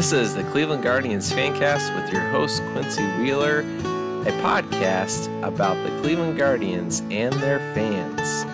This 0.00 0.12
is 0.12 0.34
the 0.34 0.44
Cleveland 0.44 0.82
Guardians 0.82 1.30
Fancast 1.30 1.94
with 1.94 2.10
your 2.10 2.22
host, 2.30 2.62
Quincy 2.72 3.04
Wheeler, 3.18 3.58
a 3.60 4.32
podcast 4.40 5.28
about 5.42 5.76
the 5.86 6.00
Cleveland 6.00 6.38
Guardians 6.38 7.00
and 7.10 7.34
their 7.34 7.58
fans. 7.74 8.49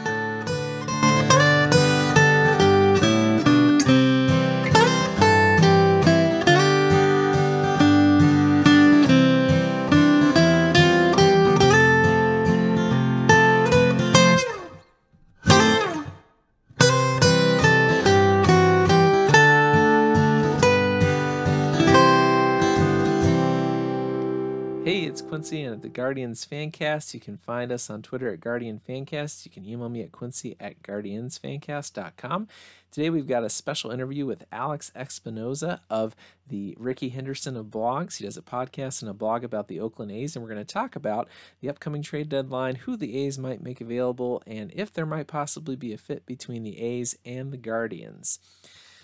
Guardians 25.96 26.44
Fancast. 26.44 27.14
You 27.14 27.20
can 27.20 27.38
find 27.38 27.72
us 27.72 27.88
on 27.88 28.02
Twitter 28.02 28.28
at 28.28 28.40
Guardian 28.40 28.82
Fancast. 28.86 29.46
You 29.46 29.50
can 29.50 29.64
email 29.64 29.88
me 29.88 30.02
at 30.02 30.12
quincy 30.12 30.54
at 30.60 30.82
guardiansfancast.com. 30.82 32.48
Today 32.90 33.08
we've 33.08 33.26
got 33.26 33.44
a 33.44 33.48
special 33.48 33.90
interview 33.90 34.26
with 34.26 34.44
Alex 34.52 34.92
Espinoza 34.94 35.80
of 35.88 36.14
the 36.46 36.76
Rickey 36.78 37.08
Henderson 37.08 37.56
of 37.56 37.68
blogs. 37.68 38.18
He 38.18 38.26
does 38.26 38.36
a 38.36 38.42
podcast 38.42 39.00
and 39.00 39.10
a 39.10 39.14
blog 39.14 39.42
about 39.42 39.68
the 39.68 39.80
Oakland 39.80 40.12
A's, 40.12 40.36
and 40.36 40.42
we're 40.42 40.50
going 40.50 40.62
to 40.62 40.70
talk 40.70 40.96
about 40.96 41.30
the 41.62 41.70
upcoming 41.70 42.02
trade 42.02 42.28
deadline, 42.28 42.74
who 42.74 42.98
the 42.98 43.16
A's 43.24 43.38
might 43.38 43.62
make 43.62 43.80
available, 43.80 44.42
and 44.46 44.70
if 44.74 44.92
there 44.92 45.06
might 45.06 45.28
possibly 45.28 45.76
be 45.76 45.94
a 45.94 45.98
fit 45.98 46.26
between 46.26 46.62
the 46.62 46.78
A's 46.78 47.16
and 47.24 47.54
the 47.54 47.56
Guardians. 47.56 48.38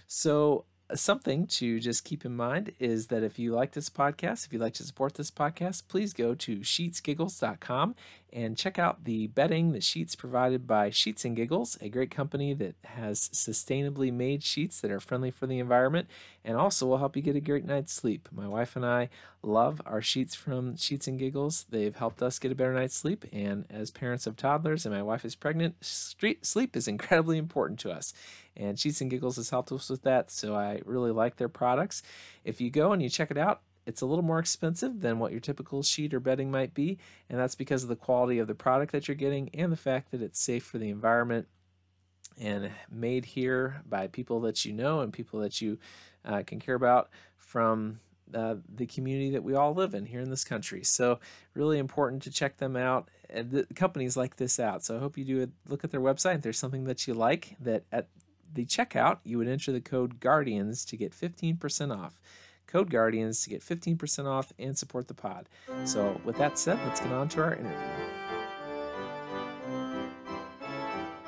So 0.06 0.66
something 0.94 1.46
to 1.46 1.80
just 1.80 2.04
keep 2.04 2.24
in 2.24 2.36
mind 2.36 2.72
is 2.78 3.08
that 3.08 3.22
if 3.22 3.38
you 3.38 3.52
like 3.52 3.72
this 3.72 3.88
podcast, 3.88 4.46
if 4.46 4.52
you'd 4.52 4.62
like 4.62 4.74
to 4.74 4.84
support 4.84 5.14
this 5.14 5.30
podcast, 5.30 5.88
please 5.88 6.12
go 6.12 6.34
to 6.34 6.58
sheetsgiggles.com 6.58 7.94
and 8.32 8.56
check 8.56 8.78
out 8.78 9.04
the 9.04 9.26
bedding, 9.26 9.72
the 9.72 9.80
sheets 9.80 10.16
provided 10.16 10.66
by 10.66 10.88
Sheets 10.90 11.24
and 11.24 11.36
Giggles, 11.36 11.76
a 11.80 11.88
great 11.88 12.10
company 12.10 12.54
that 12.54 12.76
has 12.84 13.28
sustainably 13.28 14.12
made 14.12 14.42
sheets 14.42 14.80
that 14.80 14.90
are 14.90 15.00
friendly 15.00 15.30
for 15.30 15.46
the 15.46 15.58
environment 15.58 16.08
and 16.44 16.56
also 16.56 16.86
will 16.86 16.98
help 16.98 17.14
you 17.14 17.22
get 17.22 17.36
a 17.36 17.40
great 17.40 17.64
night's 17.64 17.92
sleep. 17.92 18.28
My 18.32 18.48
wife 18.48 18.74
and 18.74 18.86
I 18.86 19.10
love 19.42 19.82
our 19.84 20.00
sheets 20.00 20.34
from 20.34 20.76
Sheets 20.76 21.06
and 21.06 21.18
Giggles. 21.18 21.66
They've 21.68 21.94
helped 21.94 22.22
us 22.22 22.38
get 22.38 22.52
a 22.52 22.54
better 22.54 22.72
night's 22.72 22.96
sleep. 22.96 23.26
And 23.32 23.66
as 23.68 23.90
parents 23.90 24.26
of 24.26 24.36
toddlers 24.36 24.86
and 24.86 24.94
my 24.94 25.02
wife 25.02 25.24
is 25.24 25.34
pregnant, 25.34 25.76
sleep 25.82 26.76
is 26.76 26.88
incredibly 26.88 27.38
important 27.38 27.78
to 27.80 27.90
us. 27.90 28.14
And 28.56 28.78
Sheets 28.78 29.00
and 29.00 29.10
Giggles 29.10 29.36
has 29.36 29.50
helped 29.50 29.72
us 29.72 29.90
with 29.90 30.02
that. 30.02 30.30
So 30.30 30.54
I 30.54 30.80
really 30.84 31.10
like 31.10 31.36
their 31.36 31.48
products. 31.48 32.02
If 32.44 32.60
you 32.60 32.70
go 32.70 32.92
and 32.92 33.02
you 33.02 33.08
check 33.08 33.30
it 33.30 33.38
out, 33.38 33.60
it's 33.86 34.00
a 34.00 34.06
little 34.06 34.24
more 34.24 34.38
expensive 34.38 35.00
than 35.00 35.18
what 35.18 35.32
your 35.32 35.40
typical 35.40 35.82
sheet 35.82 36.14
or 36.14 36.20
bedding 36.20 36.50
might 36.50 36.74
be, 36.74 36.98
and 37.28 37.38
that's 37.38 37.54
because 37.54 37.82
of 37.82 37.88
the 37.88 37.96
quality 37.96 38.38
of 38.38 38.46
the 38.46 38.54
product 38.54 38.92
that 38.92 39.08
you're 39.08 39.14
getting 39.14 39.50
and 39.54 39.72
the 39.72 39.76
fact 39.76 40.10
that 40.10 40.22
it's 40.22 40.40
safe 40.40 40.64
for 40.64 40.78
the 40.78 40.90
environment 40.90 41.48
and 42.40 42.70
made 42.90 43.24
here 43.24 43.82
by 43.86 44.06
people 44.06 44.40
that 44.40 44.64
you 44.64 44.72
know 44.72 45.00
and 45.00 45.12
people 45.12 45.40
that 45.40 45.60
you 45.60 45.78
uh, 46.24 46.42
can 46.46 46.58
care 46.58 46.74
about 46.74 47.10
from 47.36 47.98
uh, 48.34 48.54
the 48.74 48.86
community 48.86 49.30
that 49.30 49.42
we 49.42 49.54
all 49.54 49.74
live 49.74 49.94
in 49.94 50.06
here 50.06 50.20
in 50.20 50.30
this 50.30 50.44
country. 50.44 50.82
So, 50.84 51.18
really 51.54 51.78
important 51.78 52.22
to 52.22 52.30
check 52.30 52.56
them 52.56 52.76
out. 52.76 53.08
And 53.28 53.50
the 53.50 53.66
companies 53.74 54.16
like 54.16 54.36
this 54.36 54.58
out. 54.58 54.84
So, 54.84 54.96
I 54.96 55.00
hope 55.00 55.18
you 55.18 55.24
do 55.24 55.42
a 55.42 55.70
look 55.70 55.84
at 55.84 55.90
their 55.90 56.00
website. 56.00 56.36
If 56.36 56.42
there's 56.42 56.58
something 56.58 56.84
that 56.84 57.06
you 57.06 57.14
like, 57.14 57.56
that 57.60 57.84
at 57.92 58.08
the 58.54 58.64
checkout, 58.64 59.18
you 59.24 59.38
would 59.38 59.48
enter 59.48 59.72
the 59.72 59.80
code 59.80 60.20
GUARDIANS 60.20 60.84
to 60.86 60.96
get 60.96 61.12
15% 61.12 61.96
off 61.96 62.20
code 62.72 62.88
guardians 62.88 63.42
to 63.42 63.50
get 63.50 63.60
15% 63.60 64.24
off 64.24 64.50
and 64.58 64.76
support 64.76 65.06
the 65.06 65.12
pod. 65.12 65.46
So 65.84 66.18
with 66.24 66.38
that 66.38 66.58
said 66.58 66.78
let's 66.86 67.00
get 67.00 67.12
on 67.12 67.28
to 67.30 67.42
our 67.42 67.54
interview. 67.54 67.76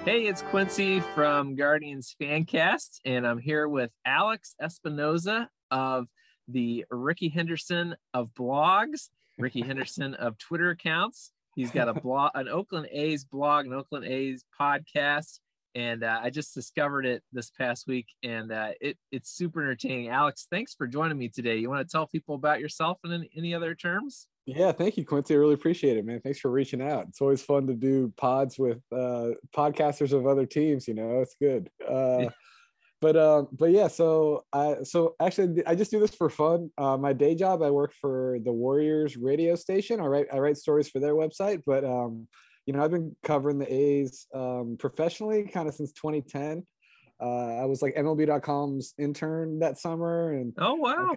Hey 0.04 0.26
it's 0.26 0.40
quincy 0.42 1.00
from 1.14 1.54
guardians 1.54 2.16
fancast 2.20 3.00
and 3.04 3.26
i'm 3.26 3.38
here 3.38 3.68
with 3.68 3.90
alex 4.04 4.54
espinoza 4.60 5.48
of 5.70 6.08
the 6.48 6.84
Rickey 6.90 7.28
henderson 7.28 7.96
of 8.12 8.28
blogs 8.34 9.08
Rickey 9.38 9.60
henderson 9.66 10.14
of 10.14 10.38
twitter 10.38 10.70
accounts. 10.70 11.30
He's 11.56 11.70
got 11.70 11.88
a 11.88 11.94
blog 11.94 12.32
an 12.34 12.48
oakland 12.48 12.88
a's 12.90 13.24
blog 13.24 13.66
an 13.66 13.74
oakland 13.74 14.06
a's 14.06 14.44
podcast 14.58 15.40
and 15.74 16.04
uh, 16.04 16.20
I 16.22 16.30
just 16.30 16.54
discovered 16.54 17.06
it 17.06 17.22
this 17.32 17.50
past 17.50 17.86
week, 17.86 18.06
and 18.22 18.52
uh, 18.52 18.70
it 18.80 18.96
it's 19.10 19.30
super 19.30 19.60
entertaining. 19.60 20.08
Alex, 20.08 20.46
thanks 20.50 20.74
for 20.74 20.86
joining 20.86 21.18
me 21.18 21.28
today. 21.28 21.56
You 21.56 21.68
want 21.68 21.86
to 21.86 21.90
tell 21.90 22.06
people 22.06 22.34
about 22.34 22.60
yourself 22.60 22.98
in 23.04 23.12
any, 23.12 23.30
any 23.36 23.54
other 23.54 23.74
terms? 23.74 24.28
Yeah, 24.46 24.72
thank 24.72 24.96
you, 24.96 25.06
Quincy. 25.06 25.34
I 25.34 25.38
really 25.38 25.54
appreciate 25.54 25.96
it, 25.96 26.04
man. 26.04 26.20
Thanks 26.20 26.38
for 26.38 26.50
reaching 26.50 26.82
out. 26.82 27.06
It's 27.08 27.20
always 27.20 27.42
fun 27.42 27.66
to 27.66 27.74
do 27.74 28.12
pods 28.16 28.58
with 28.58 28.78
uh, 28.92 29.30
podcasters 29.56 30.12
of 30.12 30.26
other 30.26 30.46
teams. 30.46 30.86
You 30.86 30.94
know, 30.94 31.20
it's 31.20 31.34
good. 31.40 31.70
Uh, 31.88 32.26
but 33.00 33.16
um, 33.16 33.48
but 33.52 33.70
yeah, 33.70 33.88
so 33.88 34.44
I 34.52 34.76
so 34.84 35.14
actually 35.20 35.66
I 35.66 35.74
just 35.74 35.90
do 35.90 35.98
this 35.98 36.14
for 36.14 36.30
fun. 36.30 36.70
Uh, 36.78 36.96
my 36.96 37.12
day 37.12 37.34
job, 37.34 37.62
I 37.62 37.70
work 37.70 37.94
for 38.00 38.38
the 38.44 38.52
Warriors 38.52 39.16
radio 39.16 39.56
station. 39.56 39.98
I 39.98 40.06
write 40.06 40.26
I 40.32 40.38
write 40.38 40.58
stories 40.58 40.88
for 40.88 41.00
their 41.00 41.14
website, 41.14 41.62
but 41.66 41.84
um, 41.84 42.28
you 42.66 42.72
know, 42.72 42.82
I've 42.82 42.90
been 42.90 43.14
covering 43.22 43.58
the 43.58 43.72
A's 43.72 44.26
um, 44.34 44.76
professionally 44.78 45.44
kind 45.44 45.68
of 45.68 45.74
since 45.74 45.92
2010. 45.92 46.66
Uh, 47.20 47.62
I 47.62 47.64
was 47.64 47.80
like 47.80 47.94
MLB.com's 47.94 48.94
intern 48.98 49.60
that 49.60 49.78
summer, 49.78 50.32
and 50.32 50.52
oh 50.58 50.74
wow! 50.74 51.16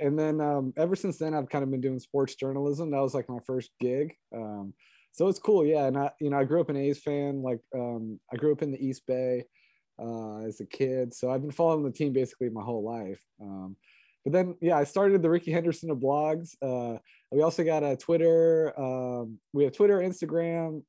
And 0.00 0.18
then 0.18 0.40
um, 0.40 0.72
ever 0.76 0.96
since 0.96 1.18
then, 1.18 1.34
I've 1.34 1.50
kind 1.50 1.62
of 1.62 1.70
been 1.70 1.82
doing 1.82 1.98
sports 1.98 2.34
journalism. 2.34 2.90
That 2.90 3.02
was 3.02 3.14
like 3.14 3.28
my 3.28 3.40
first 3.46 3.70
gig. 3.78 4.14
Um, 4.34 4.72
so 5.12 5.28
it's 5.28 5.38
cool, 5.38 5.64
yeah. 5.64 5.86
And 5.86 5.98
I, 5.98 6.10
you 6.20 6.30
know, 6.30 6.38
I 6.38 6.44
grew 6.44 6.60
up 6.60 6.70
an 6.70 6.76
A's 6.76 7.00
fan. 7.00 7.42
Like, 7.42 7.60
um, 7.74 8.18
I 8.32 8.36
grew 8.36 8.52
up 8.52 8.62
in 8.62 8.72
the 8.72 8.84
East 8.84 9.06
Bay 9.06 9.44
uh, 10.00 10.38
as 10.38 10.60
a 10.60 10.66
kid, 10.66 11.14
so 11.14 11.30
I've 11.30 11.42
been 11.42 11.50
following 11.52 11.84
the 11.84 11.92
team 11.92 12.12
basically 12.12 12.48
my 12.48 12.62
whole 12.62 12.82
life. 12.82 13.22
But 14.24 14.32
then, 14.32 14.56
yeah, 14.60 14.78
I 14.78 14.84
started 14.84 15.22
the 15.22 15.30
Rickey 15.30 15.52
Henderson 15.52 15.90
of 15.90 15.98
blogs. 15.98 16.56
Uh, 16.62 16.98
we 17.30 17.42
also 17.42 17.62
got 17.62 17.82
a 17.82 17.96
Twitter. 17.96 18.72
Um, 18.78 19.38
we 19.52 19.64
have 19.64 19.74
Twitter, 19.74 19.98
Instagram, 19.98 20.82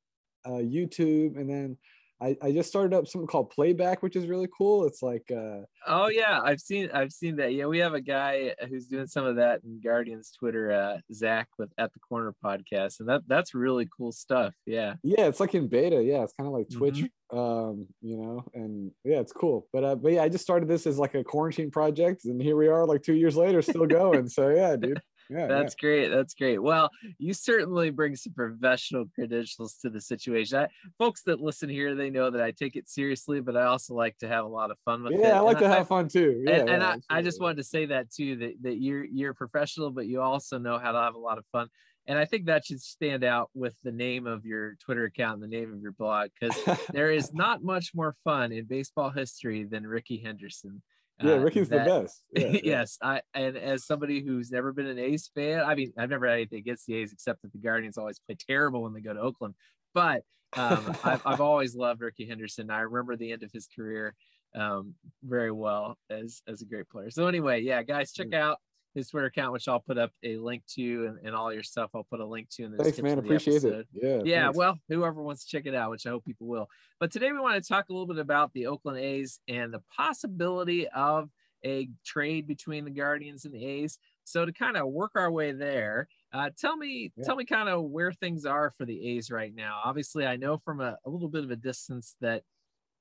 uh, 0.46 0.62
YouTube, 0.62 1.36
and 1.38 1.48
then 1.48 1.76
I, 2.20 2.36
I 2.40 2.52
just 2.52 2.68
started 2.68 2.94
up 2.94 3.06
something 3.06 3.26
called 3.26 3.50
Playback, 3.50 4.02
which 4.02 4.16
is 4.16 4.26
really 4.26 4.48
cool. 4.56 4.86
It's 4.86 5.02
like 5.02 5.30
uh, 5.30 5.60
oh 5.86 6.08
yeah, 6.08 6.40
I've 6.42 6.60
seen 6.60 6.90
I've 6.92 7.12
seen 7.12 7.36
that. 7.36 7.52
Yeah, 7.52 7.66
we 7.66 7.78
have 7.78 7.94
a 7.94 8.00
guy 8.00 8.54
who's 8.68 8.86
doing 8.86 9.06
some 9.06 9.26
of 9.26 9.36
that 9.36 9.60
in 9.64 9.80
Guardians 9.82 10.32
Twitter, 10.38 10.72
uh, 10.72 10.98
Zach 11.12 11.48
with 11.58 11.70
At 11.76 11.92
the 11.92 12.00
Corner 12.00 12.34
podcast, 12.42 13.00
and 13.00 13.08
that 13.08 13.22
that's 13.26 13.54
really 13.54 13.86
cool 13.96 14.12
stuff. 14.12 14.54
Yeah, 14.64 14.94
yeah, 15.02 15.26
it's 15.26 15.40
like 15.40 15.54
in 15.54 15.68
beta. 15.68 16.02
Yeah, 16.02 16.22
it's 16.22 16.32
kind 16.32 16.46
of 16.46 16.54
like 16.54 16.70
Twitch, 16.70 17.04
mm-hmm. 17.32 17.38
um, 17.38 17.86
you 18.00 18.16
know, 18.16 18.44
and 18.54 18.92
yeah, 19.04 19.20
it's 19.20 19.32
cool. 19.32 19.68
But 19.72 19.84
uh, 19.84 19.96
but 19.96 20.12
yeah, 20.12 20.22
I 20.22 20.30
just 20.30 20.44
started 20.44 20.68
this 20.68 20.86
as 20.86 20.98
like 20.98 21.14
a 21.14 21.24
quarantine 21.24 21.70
project, 21.70 22.24
and 22.24 22.40
here 22.40 22.56
we 22.56 22.68
are, 22.68 22.86
like 22.86 23.02
two 23.02 23.14
years 23.14 23.36
later, 23.36 23.60
still 23.60 23.86
going. 23.86 24.28
so 24.28 24.48
yeah, 24.48 24.76
dude 24.76 25.00
yeah, 25.30 25.46
that's 25.46 25.74
yeah. 25.74 25.86
great. 25.86 26.08
That's 26.08 26.34
great. 26.34 26.62
Well, 26.62 26.90
you 27.18 27.34
certainly 27.34 27.90
bring 27.90 28.16
some 28.16 28.32
professional 28.32 29.06
credentials 29.14 29.74
to 29.82 29.90
the 29.90 30.00
situation. 30.00 30.58
I, 30.58 30.68
folks 30.98 31.22
that 31.22 31.40
listen 31.40 31.68
here, 31.68 31.94
they 31.94 32.10
know 32.10 32.30
that 32.30 32.40
I 32.40 32.50
take 32.50 32.76
it 32.76 32.88
seriously, 32.88 33.40
but 33.40 33.56
I 33.56 33.64
also 33.64 33.94
like 33.94 34.18
to 34.18 34.28
have 34.28 34.44
a 34.44 34.48
lot 34.48 34.70
of 34.70 34.78
fun 34.84 35.02
with 35.02 35.12
yeah, 35.12 35.18
it. 35.18 35.22
Yeah, 35.22 35.38
I 35.38 35.40
like 35.40 35.56
and 35.56 35.66
to 35.66 35.72
I, 35.72 35.76
have 35.78 35.88
fun 35.88 36.08
too. 36.08 36.42
Yeah, 36.46 36.56
and, 36.56 36.68
and 36.68 36.82
I, 36.82 36.96
I 37.10 37.22
just 37.22 37.40
wanted 37.40 37.58
to 37.58 37.64
say 37.64 37.86
that 37.86 38.10
too, 38.10 38.36
that, 38.36 38.54
that 38.62 38.76
you're 38.80 39.04
you're 39.04 39.34
professional, 39.34 39.90
but 39.90 40.06
you 40.06 40.20
also 40.20 40.58
know 40.58 40.78
how 40.78 40.92
to 40.92 40.98
have 40.98 41.14
a 41.14 41.18
lot 41.18 41.38
of 41.38 41.44
fun. 41.52 41.68
And 42.08 42.18
I 42.18 42.24
think 42.24 42.46
that 42.46 42.64
should 42.64 42.80
stand 42.80 43.24
out 43.24 43.50
with 43.54 43.74
the 43.82 43.90
name 43.90 44.26
of 44.26 44.44
your 44.44 44.76
Twitter 44.76 45.04
account 45.04 45.42
and 45.42 45.42
the 45.42 45.56
name 45.56 45.72
of 45.72 45.80
your 45.80 45.92
blog, 45.92 46.30
because 46.38 46.56
there 46.92 47.10
is 47.10 47.34
not 47.34 47.64
much 47.64 47.92
more 47.94 48.14
fun 48.22 48.52
in 48.52 48.64
baseball 48.66 49.10
history 49.10 49.64
than 49.64 49.86
Rickey 49.86 50.18
Henderson. 50.18 50.82
Yeah, 51.22 51.32
uh, 51.32 51.38
Rickey's 51.38 51.68
that, 51.70 51.84
the 51.84 52.02
best. 52.02 52.22
Yeah, 52.32 52.60
yes, 52.62 52.98
I 53.02 53.22
and 53.32 53.56
as 53.56 53.86
somebody 53.86 54.20
who's 54.22 54.50
never 54.50 54.72
been 54.72 54.86
an 54.86 54.98
A's 54.98 55.30
fan, 55.34 55.60
I 55.60 55.74
mean, 55.74 55.92
I've 55.96 56.10
never 56.10 56.26
had 56.26 56.34
anything 56.34 56.58
against 56.58 56.86
the 56.86 56.96
A's 56.96 57.12
except 57.12 57.42
that 57.42 57.52
the 57.52 57.58
Guardians 57.58 57.96
always 57.96 58.18
play 58.18 58.36
terrible 58.38 58.82
when 58.82 58.92
they 58.92 59.00
go 59.00 59.14
to 59.14 59.20
Oakland. 59.20 59.54
But 59.94 60.22
um, 60.56 60.96
I've, 61.04 61.22
I've 61.26 61.40
always 61.40 61.74
loved 61.74 62.02
Rickey 62.02 62.26
Henderson. 62.26 62.70
I 62.70 62.80
remember 62.80 63.16
the 63.16 63.32
end 63.32 63.42
of 63.42 63.52
his 63.52 63.66
career 63.66 64.14
um, 64.54 64.94
very 65.22 65.52
well 65.52 65.98
as 66.10 66.42
as 66.48 66.62
a 66.62 66.66
great 66.66 66.88
player. 66.88 67.10
So 67.10 67.26
anyway, 67.26 67.62
yeah, 67.62 67.82
guys, 67.82 68.12
check 68.12 68.32
out 68.32 68.58
his 68.96 69.10
Twitter 69.10 69.26
account, 69.26 69.52
which 69.52 69.68
I'll 69.68 69.80
put 69.80 69.98
up 69.98 70.10
a 70.24 70.36
link 70.38 70.62
to, 70.74 71.06
and, 71.06 71.26
and 71.26 71.34
all 71.34 71.52
your 71.52 71.62
stuff. 71.62 71.90
I'll 71.94 72.06
put 72.10 72.20
a 72.20 72.26
link 72.26 72.48
to 72.52 72.64
in 72.64 72.72
the 72.72 72.82
thanks, 72.82 73.00
man. 73.00 73.18
Appreciate 73.18 73.62
it. 73.62 73.86
Yeah. 73.92 74.22
Yeah. 74.24 74.44
Thanks. 74.44 74.58
Well, 74.58 74.78
whoever 74.88 75.22
wants 75.22 75.44
to 75.44 75.50
check 75.56 75.66
it 75.66 75.74
out, 75.74 75.90
which 75.90 76.06
I 76.06 76.10
hope 76.10 76.24
people 76.24 76.46
will. 76.46 76.68
But 76.98 77.12
today 77.12 77.30
we 77.30 77.38
want 77.38 77.62
to 77.62 77.68
talk 77.68 77.88
a 77.88 77.92
little 77.92 78.06
bit 78.06 78.18
about 78.18 78.52
the 78.54 78.66
Oakland 78.66 78.98
A's 78.98 79.40
and 79.48 79.72
the 79.72 79.82
possibility 79.96 80.88
of 80.88 81.30
a 81.64 81.88
trade 82.04 82.46
between 82.46 82.84
the 82.84 82.90
Guardians 82.90 83.44
and 83.44 83.54
the 83.54 83.64
A's. 83.64 83.98
So 84.24 84.44
to 84.44 84.52
kind 84.52 84.76
of 84.76 84.88
work 84.88 85.12
our 85.14 85.30
way 85.30 85.52
there, 85.52 86.08
uh, 86.32 86.50
tell 86.58 86.76
me, 86.76 87.12
yeah. 87.16 87.24
tell 87.24 87.36
me 87.36 87.44
kind 87.44 87.68
of 87.68 87.84
where 87.84 88.12
things 88.12 88.44
are 88.44 88.72
for 88.76 88.84
the 88.84 89.08
A's 89.10 89.30
right 89.30 89.54
now. 89.54 89.80
Obviously, 89.84 90.26
I 90.26 90.36
know 90.36 90.58
from 90.58 90.80
a, 90.80 90.96
a 91.04 91.10
little 91.10 91.28
bit 91.28 91.44
of 91.44 91.50
a 91.50 91.56
distance 91.56 92.16
that 92.20 92.42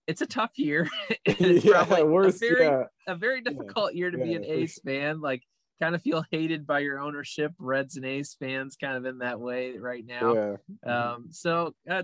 it's 0.07 0.21
a 0.21 0.25
tough 0.25 0.51
year. 0.57 0.87
it's 1.25 1.65
yeah, 1.65 1.83
probably 1.83 2.03
worse. 2.03 2.35
a 2.35 2.39
very 2.39 2.65
yeah, 2.65 2.83
a 3.07 3.15
very 3.15 3.41
difficult 3.41 3.93
year 3.93 4.11
to 4.11 4.17
be 4.17 4.33
an 4.33 4.45
A's 4.45 4.79
fan. 4.85 5.21
Like 5.21 5.43
kind 5.81 5.95
of 5.95 6.01
feel 6.01 6.23
hated 6.31 6.65
by 6.65 6.79
your 6.79 6.99
ownership. 6.99 7.51
Reds 7.57 7.97
and 7.97 8.05
A's 8.05 8.35
fans 8.39 8.77
kind 8.79 8.95
of 8.95 9.05
in 9.05 9.19
that 9.19 9.39
way 9.39 9.77
right 9.77 10.05
now. 10.05 10.57
yeah. 10.85 11.11
Um, 11.13 11.27
so 11.31 11.73
uh, 11.89 12.03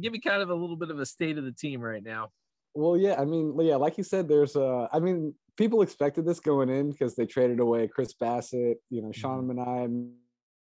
give 0.00 0.12
me 0.12 0.20
kind 0.20 0.42
of 0.42 0.50
a 0.50 0.54
little 0.54 0.76
bit 0.76 0.90
of 0.90 0.98
a 0.98 1.06
state 1.06 1.38
of 1.38 1.44
the 1.44 1.52
team 1.52 1.80
right 1.80 2.02
now. 2.02 2.30
Well, 2.74 2.96
yeah, 2.96 3.20
I 3.20 3.24
mean, 3.24 3.56
yeah, 3.60 3.76
like 3.76 3.98
you 3.98 4.04
said, 4.04 4.28
there's 4.28 4.56
uh 4.56 4.86
I 4.92 5.00
mean, 5.00 5.34
people 5.56 5.82
expected 5.82 6.24
this 6.24 6.40
going 6.40 6.68
in 6.68 6.90
because 6.90 7.16
they 7.16 7.26
traded 7.26 7.60
away 7.60 7.88
Chris 7.88 8.14
Bassitt, 8.14 8.76
you 8.90 9.02
know, 9.02 9.12
Sean 9.12 9.48
Manaea, 9.48 10.08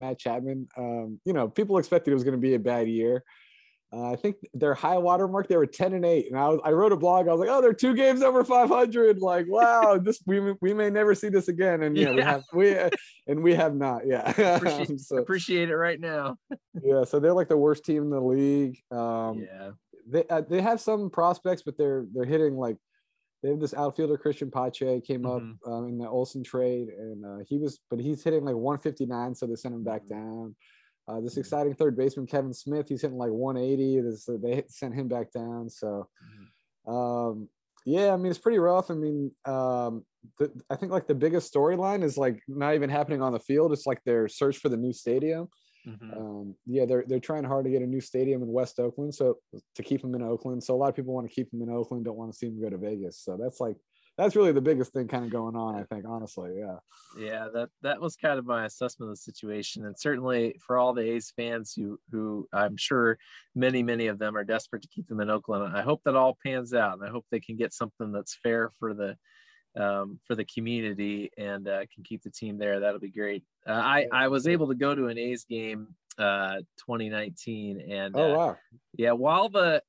Matt 0.01 0.19
Chapman. 0.19 0.69
Um, 0.77 1.21
you 1.25 1.33
know, 1.33 1.49
people 1.49 1.79
expected 1.79 2.11
it 2.11 2.15
was 2.15 2.25
going 2.25 2.37
to 2.37 2.41
be 2.41 2.55
a 2.55 2.59
bad 2.59 2.89
year. 2.89 3.23
Uh, 3.95 4.11
I 4.11 4.17
think 4.17 4.37
their 4.55 4.73
high 4.73 4.97
water 4.97 5.29
mark 5.29 5.49
they 5.49 5.57
were 5.57 5.67
10 5.67 5.93
and 5.93 6.05
8 6.05 6.29
and 6.31 6.39
I 6.39 6.49
was 6.49 6.61
I 6.65 6.71
wrote 6.71 6.93
a 6.93 6.97
blog 6.97 7.29
I 7.29 7.33
was 7.33 7.41
like 7.41 7.51
oh 7.51 7.61
they're 7.61 7.75
two 7.75 7.95
games 7.95 8.23
over 8.23 8.43
500 8.43 9.19
like 9.19 9.47
wow 9.49 9.99
this 10.03 10.23
we 10.27 10.41
we 10.63 10.73
may 10.73 10.89
never 10.89 11.15
see 11.15 11.29
this 11.29 11.49
again 11.49 11.83
and 11.83 11.95
yeah, 11.97 12.13
we 12.13 12.23
have 12.23 12.43
we 12.55 12.75
and 13.27 13.43
we 13.43 13.55
have 13.55 13.75
not 13.77 14.07
yeah 14.07 14.31
Appreciate, 14.57 14.99
so 15.01 15.19
appreciate 15.19 15.69
it 15.69 15.77
right 15.77 16.01
now. 16.01 16.37
yeah 16.83 17.05
so 17.05 17.21
they're 17.21 17.35
like 17.35 17.49
the 17.49 17.57
worst 17.57 17.85
team 17.85 18.03
in 18.05 18.11
the 18.11 18.21
league 18.21 18.79
um 18.91 19.41
yeah. 19.41 19.71
they 20.07 20.25
uh, 20.31 20.41
they 20.41 20.63
have 20.63 20.81
some 20.81 21.11
prospects, 21.11 21.63
but 21.63 21.77
they're 21.77 22.07
they're 22.15 22.25
hitting 22.25 22.57
like 22.57 22.77
they 23.43 23.51
have 23.51 23.61
this 23.61 23.75
outfielder 23.75 24.17
Christian 24.17 24.51
Pache 24.51 25.01
came 25.01 25.27
up 25.27 25.43
um, 25.67 25.89
in 25.89 25.99
the 25.99 26.09
Olson 26.09 26.43
trade, 26.45 26.89
and 26.89 27.25
uh, 27.27 27.45
he 27.47 27.59
was 27.59 27.81
but 27.91 27.99
he's 28.01 28.23
hitting 28.23 28.45
like 28.45 28.55
159, 28.55 29.35
so 29.35 29.47
they 29.47 29.57
sent 29.57 29.75
him 29.75 29.83
back 29.85 30.05
Mhm. 30.05 30.09
down. 30.09 30.57
Uh, 31.09 31.21
this 31.21 31.37
exciting 31.37 31.75
third 31.75 31.97
baseman 31.97 32.27
Kevin 32.27 32.55
Smith, 32.55 32.89
he's 32.89 33.03
hitting 33.03 33.19
like 33.19 33.31
180. 33.31 34.01
This, 34.01 34.25
so 34.25 34.37
they 34.37 34.63
sent 34.69 34.95
him 34.95 35.09
back 35.09 35.33
down. 35.33 35.69
So 35.69 36.09
um, 36.87 37.49
yeah, 37.85 38.13
I 38.13 38.17
mean 38.17 38.31
it's 38.31 38.39
pretty 38.39 38.59
rough. 38.59 38.91
I 38.91 38.95
mean 38.95 39.33
um, 39.45 40.05
the, 40.39 40.53
I 40.71 40.77
think 40.77 40.93
like 40.93 41.07
the 41.09 41.15
biggest 41.15 41.53
storyline 41.53 42.03
is 42.05 42.17
like 42.17 42.41
not 42.47 42.75
even 42.75 42.91
happening 42.91 43.23
on 43.23 43.33
the 43.33 43.41
field. 43.41 43.73
It's 43.73 43.87
like 43.87 44.03
their 44.05 44.29
search 44.29 44.59
for 44.59 44.69
the 44.69 44.77
new 44.77 44.93
stadium 44.93 45.49
Mhm. 45.87 46.17
um, 46.17 46.55
yeah, 46.65 46.85
they're 46.85 47.05
they're 47.09 47.19
trying 47.19 47.43
hard 47.43 47.65
to 47.65 47.71
get 47.73 47.83
a 47.83 47.87
new 47.87 48.01
stadium 48.01 48.41
in 48.45 48.53
West 48.53 48.79
Oakland, 48.79 49.13
so 49.13 49.39
to 49.75 49.83
keep 49.83 50.01
them 50.01 50.15
in 50.15 50.23
Oakland. 50.23 50.63
So 50.63 50.75
a 50.75 50.79
lot 50.79 50.91
of 50.91 50.95
people 50.95 51.13
want 51.13 51.29
to 51.29 51.35
keep 51.35 51.51
them 51.51 51.61
in 51.61 51.71
Oakland, 51.71 52.05
don't 52.05 52.17
want 52.17 52.31
to 52.31 52.39
see 52.39 52.47
them 52.47 52.61
go 52.61 52.71
to 52.71 52.79
Vegas. 52.79 53.19
So 53.19 53.37
that's 53.37 53.59
like 53.59 53.77
that's 54.19 54.37
really 54.37 54.53
the 54.53 54.61
biggest 54.61 54.93
thing 54.93 55.09
kind 55.09 55.25
of 55.25 55.31
going 55.31 55.57
on, 55.57 55.75
I 55.75 55.85
think, 55.85 56.05
honestly. 56.07 56.57
Yeah. 56.59 56.77
Yeah, 57.19 57.49
that 57.55 57.71
that 57.83 58.01
was 58.01 58.17
kind 58.17 58.39
of 58.39 58.47
my 58.47 58.65
assessment 58.67 59.11
of 59.11 59.17
the 59.17 59.23
situation, 59.23 59.85
and 59.87 59.99
certainly 59.99 60.57
for 60.67 60.79
all 60.79 60.93
the 60.93 61.03
A's 61.13 61.33
fans 61.37 61.73
who 61.75 61.99
who 62.11 62.49
I'm 62.53 62.77
sure 62.77 63.19
many 63.55 63.83
many 63.83 64.07
of 64.07 64.19
them 64.19 64.37
are 64.37 64.45
desperate 64.45 64.83
to 64.83 64.89
keep 64.89 65.07
them 65.07 65.21
in 65.21 65.31
Oakland. 65.31 65.77
I 65.77 65.83
hope 65.83 66.03
that 66.05 66.17
all 66.17 66.37
pans 66.45 66.73
out, 66.75 66.95
and 66.99 67.05
I 67.07 67.11
hope 67.11 67.27
they 67.31 67.41
can 67.41 67.57
get 67.57 67.73
something 67.73 68.13
that's 68.13 68.35
fair 68.35 68.71
for 68.79 68.95
the 68.95 69.17
um, 69.77 70.21
for 70.27 70.35
the 70.35 70.45
community 70.45 71.31
and 71.39 71.67
uh, 71.67 71.81
can 71.95 72.05
keep 72.05 72.23
the 72.23 72.31
team 72.31 72.59
there. 72.59 72.81
That'll 72.81 73.01
be 73.01 73.11
great. 73.11 73.45
Uh, 73.67 73.73
I 73.73 74.07
I 74.13 74.29
was 74.29 74.47
able 74.47 74.69
to 74.69 74.75
go 74.75 74.95
to 74.95 75.07
an 75.09 75.19
A's 75.19 75.45
game 75.45 75.95
uh 76.19 76.57
2019 76.87 77.81
and 77.91 78.15
Oh 78.15 78.35
uh, 78.35 78.37
wow. 78.37 78.57
yeah 78.99 79.13
while 79.13 79.49
the 79.49 79.83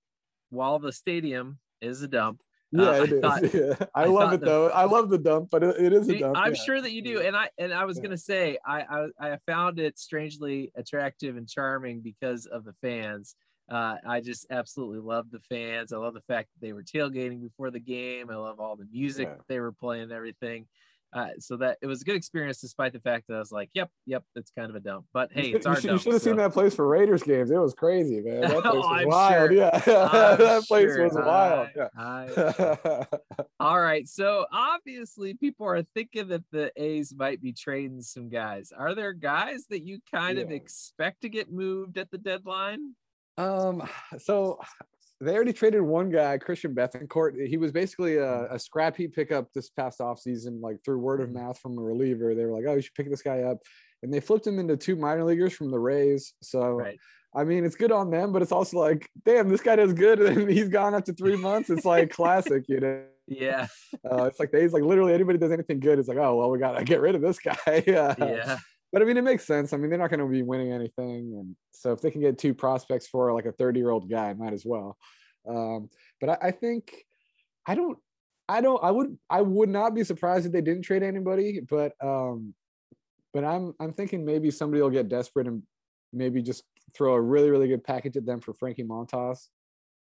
while 0.51 0.79
the 0.79 0.93
stadium 0.93 1.59
is 1.81 2.01
a 2.01 2.07
dump 2.07 2.39
Yeah, 2.73 2.83
uh, 2.89 2.91
it 2.93 2.99
I 2.99 3.03
is. 3.03 3.21
thought- 3.21 3.53
yeah. 3.53 3.85
I, 3.93 4.03
I 4.03 4.05
love 4.07 4.33
it 4.33 4.39
the- 4.39 4.45
though. 4.47 4.69
I 4.69 4.85
love 4.85 5.09
the 5.09 5.17
dump, 5.17 5.49
but 5.51 5.63
it, 5.63 5.75
it 5.79 5.93
is 5.93 6.09
a 6.09 6.17
dump. 6.19 6.37
I'm 6.37 6.53
yeah. 6.55 6.63
sure 6.63 6.81
that 6.81 6.91
you 6.91 7.01
do, 7.01 7.21
and 7.21 7.35
I 7.35 7.49
and 7.57 7.73
I 7.73 7.85
was 7.85 7.97
Yeah. 7.97 8.03
gonna 8.03 8.17
say 8.17 8.57
I, 8.65 8.81
I 9.19 9.33
I 9.33 9.37
found 9.45 9.79
it 9.79 9.99
strangely 9.99 10.71
attractive 10.75 11.37
and 11.37 11.47
charming 11.47 12.01
because 12.01 12.45
of 12.47 12.65
the 12.65 12.73
fans. 12.81 13.35
Uh, 13.71 13.95
I 14.05 14.19
just 14.19 14.45
absolutely 14.49 14.99
love 14.99 15.31
the 15.31 15.39
fans. 15.39 15.93
I 15.93 15.97
love 15.97 16.13
the 16.13 16.21
fact 16.21 16.49
that 16.53 16.65
they 16.65 16.73
were 16.73 16.83
tailgating 16.83 17.41
before 17.41 17.71
the 17.71 17.79
game. 17.79 18.29
I 18.29 18.35
love 18.35 18.59
all 18.59 18.75
the 18.75 18.87
music 18.91 19.29
they 19.47 19.59
were 19.59 19.71
playing, 19.71 20.03
and 20.03 20.11
everything. 20.11 20.65
Uh, 21.13 21.27
so 21.39 21.57
that 21.57 21.77
it 21.81 21.87
was 21.87 22.01
a 22.01 22.05
good 22.05 22.15
experience, 22.15 22.59
despite 22.59 22.91
the 22.93 22.99
fact 22.99 23.25
that 23.27 23.35
I 23.35 23.39
was 23.39 23.51
like, 23.51 23.69
"Yep, 23.73 23.89
yep, 24.05 24.23
it's 24.35 24.51
kind 24.57 24.69
of 24.69 24.75
a 24.75 24.79
dump." 24.79 25.05
But 25.13 25.31
hey, 25.31 25.49
it's 25.51 25.65
our 25.65 25.75
you 25.75 25.81
should, 25.81 25.91
you 25.91 25.97
should 25.99 26.13
have 26.13 26.21
seen 26.21 26.35
that 26.37 26.53
place 26.53 26.73
for 26.75 26.87
Raiders 26.87 27.21
games. 27.23 27.51
It 27.51 27.57
was 27.57 27.73
crazy, 27.73 28.19
man. 28.21 28.41
That 28.41 28.49
place 28.51 28.63
Oh, 28.65 28.75
was 28.77 28.85
I'm 28.89 29.07
wild. 29.07 29.49
sure. 29.49 29.51
Yeah, 29.51 29.77
that 30.37 30.63
place 30.67 30.93
sure. 30.93 31.03
was 31.03 31.13
wild. 31.13 31.69
I- 31.97 33.05
Yeah. 33.37 33.45
All 33.59 33.79
right. 33.79 34.07
So 34.07 34.45
obviously, 34.51 35.33
people 35.35 35.67
are 35.67 35.83
thinking 35.93 36.27
that 36.29 36.43
the 36.51 36.71
A's 36.81 37.13
might 37.15 37.41
be 37.41 37.53
trading 37.53 38.01
some 38.01 38.29
guys. 38.29 38.71
Are 38.75 38.95
there 38.95 39.13
guys 39.13 39.65
that 39.69 39.83
you 39.83 39.99
kind 40.13 40.39
of 40.39 40.51
expect 40.51 41.21
to 41.21 41.29
get 41.29 41.51
moved 41.51 41.97
at 41.97 42.09
the 42.11 42.17
deadline? 42.17 42.95
Um, 43.37 43.87
so 44.19 44.59
they 45.23 45.33
already 45.35 45.53
traded 45.53 45.81
one 45.81 46.09
guy, 46.09 46.37
Christian 46.37 46.73
Bethancourt. 46.75 47.47
He 47.47 47.57
was 47.57 47.71
basically 47.71 48.17
a, 48.17 48.51
a 48.53 48.59
scrap 48.59 48.95
heap 48.95 49.13
pickup 49.15 49.51
this 49.53 49.69
past 49.69 49.99
offseason, 49.99 50.61
like 50.61 50.77
through 50.83 50.99
word 50.99 51.21
of 51.21 51.29
Mhm. 51.29 51.33
mouth 51.33 51.59
from 51.59 51.77
a 51.77 51.81
reliever. 51.81 52.35
They 52.35 52.45
were 52.45 52.51
like, 52.51 52.65
oh, 52.67 52.75
you 52.75 52.81
should 52.81 52.93
pick 52.95 53.09
this 53.09 53.21
guy 53.21 53.41
up. 53.41 53.57
And 54.01 54.13
they 54.13 54.19
flipped 54.19 54.45
him 54.47 54.59
into 54.59 54.75
two 54.77 54.95
minor 54.95 55.23
leaguers 55.23 55.53
from 55.53 55.71
the 55.71 55.79
Rays. 55.79 56.33
So, 56.41 56.61
Right. 56.73 56.99
I 57.35 57.43
mean, 57.43 57.65
it's 57.65 57.75
good 57.75 57.91
on 57.91 58.11
them, 58.11 58.31
but 58.31 58.41
it's 58.43 58.51
also 58.51 58.77
like, 58.79 59.09
damn, 59.25 59.49
this 59.49 59.61
guy 59.61 59.75
does 59.75 59.93
good. 59.93 60.21
And 60.21 60.49
he's 60.49 60.69
gone 60.69 60.93
after 60.93 61.13
three 61.13 61.35
months. 61.37 61.69
It's 61.69 61.85
like 61.85 62.09
classic, 62.11 62.65
you 62.67 62.79
know? 62.79 63.03
Yeah. 63.27 63.67
Uh, 64.09 64.25
it's 64.25 64.39
like 64.39 64.51
they 64.51 64.67
like 64.67 64.83
literally 64.83 65.13
anybody 65.13 65.37
does 65.39 65.51
anything 65.51 65.79
good. 65.79 65.97
It's 65.97 66.07
like, 66.09 66.17
oh, 66.17 66.35
well, 66.35 66.49
we 66.51 66.59
got 66.59 66.77
to 66.77 66.83
get 66.83 66.99
rid 67.01 67.15
of 67.15 67.21
this 67.21 67.39
guy. 67.39 67.55
yeah. 67.87 68.13
Yeah. 68.19 68.57
But 68.93 69.01
I 69.01 69.05
mean, 69.05 69.17
it 69.17 69.23
makes 69.23 69.45
sense. 69.45 69.73
I 69.73 69.77
mean, 69.77 69.89
they're 69.89 69.99
not 69.99 70.11
going 70.11 70.21
to 70.21 70.27
be 70.27 70.43
winning 70.43 70.71
anything, 70.71 71.35
and 71.37 71.55
so 71.71 71.91
if 71.91 71.99
they 71.99 72.11
can 72.11 72.21
get 72.21 72.37
two 72.37 72.53
prospects 72.53 73.07
for 73.07 73.33
like 73.33 73.47
a 73.47 73.51
thirty-year-old 73.51 74.09
guy, 74.09 74.33
might 74.33 74.53
as 74.53 74.63
well. 74.65 74.97
Um, 75.49 75.89
but 76.21 76.29
I, 76.29 76.47
I 76.47 76.51
think 76.51 76.93
I 77.65 77.75
don't, 77.75 77.97
I 78.47 78.61
don't, 78.61 78.83
I 78.83 78.91
would, 78.91 79.17
I 79.29 79.41
would 79.41 79.69
not 79.69 79.95
be 79.95 80.03
surprised 80.03 80.45
if 80.45 80.51
they 80.51 80.61
didn't 80.61 80.83
trade 80.83 81.01
anybody. 81.01 81.61
But, 81.67 81.93
um, 82.01 82.53
but 83.33 83.43
I'm, 83.43 83.73
I'm 83.79 83.93
thinking 83.93 84.25
maybe 84.25 84.51
somebody 84.51 84.81
will 84.81 84.89
get 84.89 85.09
desperate 85.09 85.47
and 85.47 85.63
maybe 86.11 86.41
just 86.41 86.63
throw 86.95 87.13
a 87.13 87.21
really, 87.21 87.49
really 87.49 87.67
good 87.67 87.83
package 87.83 88.17
at 88.17 88.25
them 88.25 88.41
for 88.41 88.53
Frankie 88.53 88.83
Montas. 88.83 89.47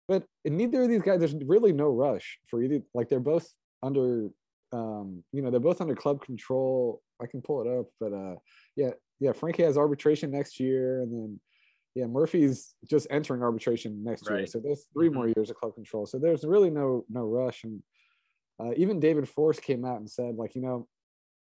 But 0.08 0.24
neither 0.46 0.84
of 0.84 0.90
these 0.90 1.02
guys, 1.02 1.20
there's 1.20 1.36
really 1.46 1.74
no 1.74 1.90
rush 1.90 2.40
for 2.48 2.62
either. 2.62 2.82
Like 2.94 3.10
they're 3.10 3.20
both 3.20 3.48
under, 3.84 4.30
um, 4.72 5.24
you 5.32 5.42
know, 5.42 5.50
they're 5.50 5.60
both 5.60 5.82
under 5.82 5.96
club 5.96 6.22
control. 6.22 7.02
I 7.22 7.26
can 7.28 7.42
pull 7.42 7.62
it 7.62 7.68
up, 7.80 7.88
but 8.00 8.14
uh, 8.14 8.36
yeah, 8.76 8.92
yeah. 9.20 9.32
Frankie 9.32 9.64
has 9.64 9.78
arbitration 9.78 10.32
next 10.32 10.60
year, 10.60 11.02
and 11.02 11.12
then 11.12 11.40
yeah, 11.96 12.06
Murphy's 12.06 12.76
just 12.88 13.08
entering 13.10 13.42
arbitration 13.42 14.04
next 14.04 14.30
year. 14.30 14.46
So 14.48 14.60
there's 14.60 14.86
3 14.94 15.10
more 15.10 15.28
years 15.36 15.50
of 15.50 15.56
club 15.56 15.74
control. 15.76 16.06
So 16.06 16.20
there's 16.20 16.44
really 16.44 16.70
no 16.70 17.06
no 17.10 17.22
rush. 17.22 17.64
And 17.64 17.82
uh, 18.60 18.72
even 18.76 19.00
David 19.00 19.28
Forst 19.28 19.62
came 19.62 19.86
out 19.86 19.98
and 19.98 20.10
said 20.10 20.36
like, 20.36 20.54
you 20.56 20.62
know, 20.62 20.88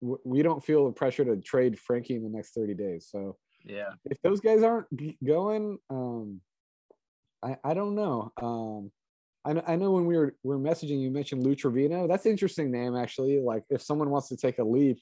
w- 0.02 0.21
we 0.25 0.43
don't 0.43 0.64
feel 0.64 0.87
the 0.87 0.93
pressure 0.93 1.25
to 1.25 1.37
trade 1.37 1.79
Frankie 1.79 2.17
in 2.17 2.23
the 2.23 2.29
next 2.29 2.55
30 2.55 2.75
days. 2.75 3.09
So 3.11 3.38
Yeah. 3.64 3.95
if 4.05 4.21
those 4.23 4.41
guys 4.41 4.62
aren't 4.62 4.87
g- 4.95 5.19
going, 5.25 5.79
um, 5.91 6.41
I 7.43 7.57
I 7.64 7.75
don't 7.75 7.95
know. 7.95 8.31
Um, 8.41 8.93
I 9.47 9.53
know, 9.53 9.62
I 9.67 9.76
know 9.76 9.93
when 9.93 10.07
we 10.07 10.17
were 10.17 10.35
we 10.43 10.57
were 10.57 10.59
messaging, 10.59 11.00
you 11.00 11.11
mentioned 11.11 11.45
Lou 11.45 11.55
Trevino. 11.55 12.09
That's 12.09 12.26
an 12.26 12.33
interesting 12.33 12.71
name, 12.73 12.97
actually. 12.97 13.41
Like 13.41 13.62
if 13.71 13.81
someone 13.81 14.11
wants 14.11 14.29
to 14.29 14.37
take 14.37 14.59
a 14.59 14.65
leap, 14.65 14.99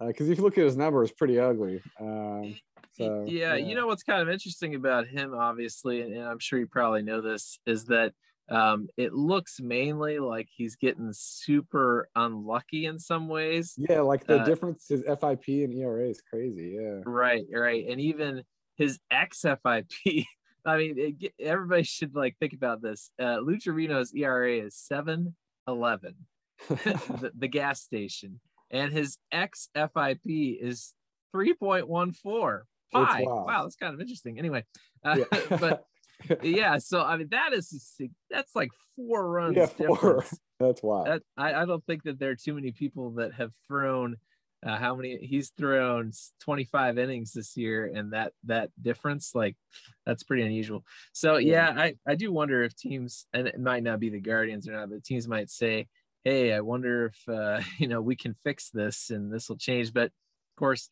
because 0.00 0.28
if 0.28 0.38
you 0.38 0.44
look 0.44 0.56
at 0.56 0.64
his 0.64 0.76
number, 0.76 1.02
it's 1.02 1.12
pretty 1.12 1.40
ugly. 1.40 1.82
Um, 2.00 2.56
so 2.92 3.24
yeah, 3.26 3.56
you 3.56 3.74
know 3.74 3.86
what's 3.86 4.04
kind 4.04 4.22
of 4.22 4.28
interesting 4.28 4.74
about 4.74 5.08
him, 5.08 5.34
obviously, 5.34 6.00
and, 6.00 6.14
and 6.14 6.24
I'm 6.24 6.38
sure 6.38 6.58
you 6.58 6.66
probably 6.66 7.02
know 7.02 7.20
this, 7.20 7.58
is 7.66 7.86
that 7.86 8.12
um, 8.48 8.88
it 8.96 9.12
looks 9.12 9.58
mainly 9.60 10.20
like 10.20 10.48
he's 10.54 10.76
getting 10.76 11.10
super 11.12 12.08
unlucky 12.14 12.86
in 12.86 13.00
some 13.00 13.26
ways. 13.26 13.74
yeah, 13.76 14.00
like 14.00 14.26
the 14.26 14.40
uh, 14.40 14.44
difference 14.44 14.90
is 14.90 15.02
FIP 15.02 15.48
and 15.48 15.74
ERA 15.74 16.08
is 16.08 16.22
crazy. 16.22 16.78
Yeah, 16.80 17.00
Right, 17.04 17.44
right, 17.52 17.84
and 17.88 18.00
even 18.00 18.44
his 18.76 19.00
XFIP. 19.12 20.24
I 20.66 20.76
mean, 20.76 20.94
it, 21.20 21.32
everybody 21.38 21.84
should 21.84 22.14
like 22.14 22.36
think 22.38 22.52
about 22.52 22.82
this. 22.82 23.10
Uh, 23.20 23.38
Lou 23.38 23.56
Trevino's 23.56 24.12
ERA 24.12 24.58
is 24.58 24.74
seven 24.74 25.34
eleven, 25.68 26.14
the, 26.68 27.32
the 27.36 27.48
gas 27.48 27.80
station, 27.80 28.40
and 28.70 28.92
his 28.92 29.18
XFIP 29.32 30.58
is 30.60 30.92
three 31.32 31.54
point 31.54 31.88
one 31.88 32.12
four. 32.12 32.66
Pi. 32.92 33.22
Wow, 33.26 33.62
that's 33.62 33.76
kind 33.76 33.94
of 33.94 34.00
interesting. 34.00 34.38
Anyway, 34.38 34.64
uh, 35.04 35.18
yeah. 35.18 35.56
but 35.60 35.84
yeah, 36.42 36.78
so 36.78 37.02
I 37.02 37.16
mean, 37.16 37.28
that 37.30 37.52
is 37.52 37.96
that's 38.30 38.54
like 38.54 38.70
four 38.96 39.28
runs. 39.30 39.56
Yeah, 39.56 39.66
four. 39.66 39.88
difference. 39.88 40.38
that's 40.58 40.82
wild. 40.82 41.06
That 41.06 41.22
I, 41.36 41.54
I 41.54 41.64
don't 41.64 41.84
think 41.86 42.04
that 42.04 42.18
there 42.18 42.30
are 42.30 42.36
too 42.36 42.54
many 42.54 42.72
people 42.72 43.12
that 43.12 43.34
have 43.34 43.52
thrown 43.68 44.16
uh, 44.64 44.76
how 44.76 44.94
many 44.94 45.18
he's 45.18 45.50
thrown 45.50 46.12
25 46.40 46.98
innings 46.98 47.32
this 47.32 47.56
year 47.56 47.90
and 47.94 48.12
that 48.12 48.32
that 48.44 48.70
difference 48.80 49.32
like 49.34 49.56
that's 50.04 50.22
pretty 50.22 50.42
unusual 50.42 50.84
so 51.12 51.36
yeah, 51.36 51.74
i 51.76 51.94
i 52.06 52.14
do 52.14 52.32
wonder 52.32 52.62
if 52.62 52.74
teams 52.74 53.26
and 53.32 53.46
it 53.46 53.58
might 53.60 53.82
not 53.82 54.00
be 54.00 54.08
the 54.08 54.20
guardians 54.20 54.68
or 54.68 54.72
not 54.72 54.90
but 54.90 55.04
teams 55.04 55.28
might 55.28 55.50
say 55.50 55.86
hey 56.24 56.52
i 56.52 56.60
wonder 56.60 57.06
if 57.06 57.28
uh 57.28 57.60
you 57.78 57.88
know 57.88 58.00
we 58.00 58.16
can 58.16 58.34
fix 58.44 58.70
this 58.70 59.10
and 59.10 59.32
this 59.32 59.48
will 59.48 59.58
change 59.58 59.92
but 59.92 60.06
of 60.06 60.56
course 60.58 60.88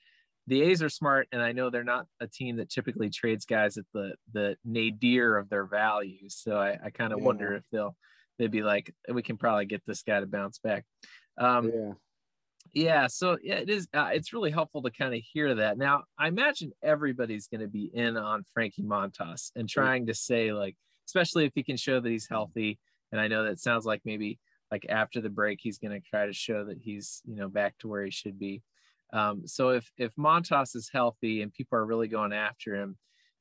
the 0.47 0.61
A's 0.61 0.83
are 0.83 0.91
smart, 0.91 1.27
and 1.33 1.41
I 1.41 1.53
know 1.53 1.71
they're 1.71 1.85
not 1.85 2.07
a 2.21 2.27
team 2.27 2.57
that 2.57 2.69
typically 2.69 3.09
trades 3.09 3.47
guys 3.47 3.79
at 3.79 3.87
the 3.95 4.15
the 4.33 4.59
nadir 4.63 5.39
of 5.39 5.49
their 5.49 5.65
value. 5.65 6.29
So 6.29 6.59
I, 6.59 6.79
I 6.85 6.91
kind 6.91 7.15
of 7.15 7.19
Yeah. 7.19 7.25
wonder 7.25 7.55
if 7.55 7.65
they'll 7.73 7.97
they'd 8.39 8.51
be 8.51 8.63
like, 8.63 8.95
we 9.11 9.23
can 9.23 9.39
probably 9.39 9.65
get 9.65 9.83
this 9.87 10.03
guy 10.03 10.21
to 10.21 10.27
bounce 10.27 10.59
back. 10.59 10.85
Um, 11.39 11.73
yeah. 11.75 11.93
Yeah, 12.73 13.07
so 13.07 13.39
yeah, 13.43 13.57
it 13.57 13.71
is. 13.71 13.87
Uh, 13.95 14.11
it's 14.13 14.33
really 14.33 14.51
helpful 14.51 14.83
to 14.83 14.91
kind 14.91 15.15
of 15.15 15.21
hear 15.23 15.55
that. 15.55 15.79
Now, 15.79 16.05
I 16.19 16.29
imagine 16.29 16.73
everybody's 16.83 17.47
going 17.47 17.61
to 17.61 17.69
be 17.69 17.91
in 17.93 18.17
on 18.17 18.45
Frankie 18.53 18.83
Montas 18.83 19.53
and 19.55 19.69
trying 19.69 20.07
to 20.07 20.15
say 20.15 20.53
like, 20.53 20.77
especially 21.07 21.45
if 21.45 21.53
he 21.55 21.63
can 21.63 21.77
show 21.77 22.01
that 22.01 22.09
he's 22.09 22.29
healthy. 22.29 22.79
And 23.13 23.21
I 23.21 23.29
know 23.29 23.45
that 23.45 23.61
sounds 23.61 23.85
like 23.85 24.01
maybe 24.05 24.41
like 24.73 24.87
after 24.89 25.21
the 25.21 25.31
break 25.31 25.61
he's 25.63 25.79
going 25.79 25.93
to 25.93 26.01
try 26.01 26.27
to 26.27 26.33
show 26.33 26.65
that 26.65 26.79
he's 26.81 27.23
you 27.25 27.37
know 27.37 27.49
back 27.49 27.79
to 27.79 27.89
where 27.89 28.05
he 28.05 28.11
should 28.11 28.39
be. 28.39 28.63
Um, 29.13 29.47
so 29.47 29.69
if 29.71 29.89
if 29.97 30.13
Montas 30.17 30.75
is 30.75 30.91
healthy 30.93 31.43
and 31.43 31.53
people 31.53 31.79
are 31.79 31.87
really 31.87 32.09
going 32.09 32.33
after 32.33 32.75
him, 32.75 32.97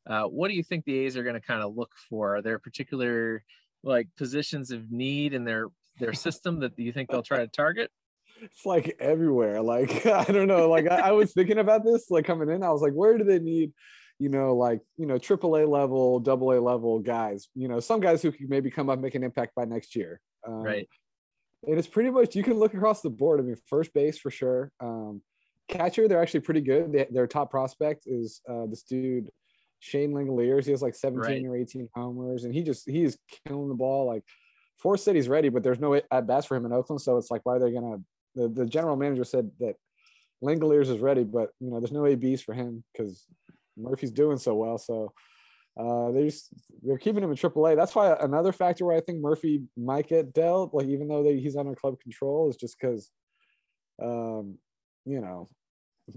uh, 0.07 0.23
what 0.23 0.49
do 0.49 0.53
you 0.53 0.63
think 0.63 0.85
the 0.85 0.99
A's 0.99 1.17
are 1.17 1.23
going 1.23 1.33
to 1.33 1.41
kind 1.41 1.63
of 1.63 1.75
look 1.75 1.93
for? 2.09 2.35
Are 2.35 2.41
there 2.41 2.59
particular 2.59 3.43
like 3.83 4.09
positions 4.15 4.71
of 4.71 4.91
need 4.91 5.33
in 5.33 5.43
their 5.43 5.67
their 5.99 6.13
system 6.13 6.59
that 6.59 6.77
you 6.77 6.91
think 6.93 7.09
they'll 7.09 7.23
try 7.23 7.39
to 7.39 7.47
target? 7.47 7.89
It's 8.51 8.65
like 8.65 8.95
everywhere. 8.99 9.61
Like 9.61 10.05
I 10.05 10.25
don't 10.25 10.47
know. 10.47 10.69
Like 10.69 10.89
I, 10.89 11.09
I 11.09 11.11
was 11.11 11.33
thinking 11.33 11.59
about 11.59 11.83
this, 11.83 12.09
like 12.09 12.25
coming 12.25 12.49
in, 12.49 12.63
I 12.63 12.69
was 12.69 12.81
like, 12.81 12.93
where 12.93 13.17
do 13.17 13.23
they 13.23 13.39
need, 13.39 13.71
you 14.19 14.29
know, 14.29 14.55
like 14.55 14.81
you 14.97 15.05
know, 15.05 15.17
triple 15.17 15.55
A 15.57 15.65
level, 15.65 16.19
double 16.19 16.51
A 16.51 16.59
level 16.59 16.99
guys. 16.99 17.47
You 17.55 17.67
know, 17.67 17.79
some 17.79 17.99
guys 17.99 18.21
who 18.21 18.31
could 18.31 18.49
maybe 18.49 18.69
come 18.69 18.89
up 18.89 18.99
make 18.99 19.15
an 19.15 19.23
impact 19.23 19.55
by 19.55 19.65
next 19.65 19.95
year. 19.95 20.19
Um, 20.45 20.61
right. 20.61 20.87
And 21.65 21.77
it's 21.79 21.87
pretty 21.87 22.09
much 22.09 22.35
you 22.35 22.43
can 22.43 22.55
look 22.55 22.73
across 22.73 23.01
the 23.01 23.09
board. 23.09 23.39
I 23.39 23.43
mean, 23.43 23.55
first 23.67 23.93
base 23.93 24.17
for 24.17 24.29
sure. 24.29 24.71
Um, 24.81 25.21
catcher, 25.69 26.07
they're 26.07 26.21
actually 26.21 26.41
pretty 26.41 26.61
good. 26.61 26.91
They, 26.91 27.07
their 27.09 27.27
top 27.27 27.49
prospect 27.49 28.03
is 28.05 28.41
uh, 28.49 28.65
this 28.65 28.83
dude 28.83 29.29
Shea 29.83 30.07
Langeliers. 30.07 30.65
He 30.65 30.71
has 30.71 30.81
like 30.81 30.95
17 30.95 31.21
right. 31.21 31.45
or 31.45 31.57
18 31.57 31.89
homers, 31.93 32.45
and 32.45 32.53
he 32.53 32.63
just 32.63 32.89
he 32.89 33.03
is 33.03 33.17
killing 33.45 33.67
the 33.67 33.75
ball. 33.75 34.07
Like 34.07 34.23
Forst 34.77 35.03
City's 35.03 35.27
ready, 35.27 35.49
but 35.49 35.61
there's 35.61 35.79
no 35.79 35.93
at 35.93 36.27
bats 36.27 36.45
for 36.45 36.55
him 36.55 36.65
in 36.65 36.71
Oakland. 36.71 37.01
So 37.01 37.17
it's 37.17 37.29
like, 37.29 37.41
why 37.43 37.55
are 37.55 37.59
they 37.59 37.71
gonna? 37.71 37.97
The, 38.35 38.47
the 38.47 38.65
general 38.65 38.95
manager 38.95 39.23
said 39.23 39.51
that 39.59 39.75
Langeliers 40.43 40.89
is 40.89 40.99
ready, 40.99 41.23
but 41.23 41.49
you 41.59 41.69
know, 41.69 41.79
there's 41.79 41.91
no 41.91 42.05
ABs 42.05 42.41
for 42.41 42.53
him 42.53 42.83
because 42.91 43.25
Murphy's 43.77 44.11
doing 44.11 44.37
so 44.37 44.55
well. 44.55 44.77
So 44.77 45.13
uh, 45.79 46.11
they 46.11 46.25
just 46.25 46.49
they're 46.83 46.97
keeping 46.97 47.23
him 47.23 47.31
in 47.31 47.37
AAA. 47.37 47.75
That's 47.75 47.95
why 47.95 48.15
another 48.19 48.51
factor 48.51 48.85
where 48.85 48.97
I 48.97 49.01
think 49.01 49.21
Murphy 49.21 49.63
might 49.77 50.07
get 50.07 50.33
dealt, 50.33 50.73
like 50.73 50.87
even 50.87 51.07
though 51.07 51.23
they, 51.23 51.39
he's 51.39 51.55
under 51.55 51.75
club 51.75 51.99
control, 51.99 52.49
is 52.49 52.57
just 52.57 52.77
because, 52.79 53.09
um, 54.01 54.57
you 55.05 55.21
know, 55.21 55.49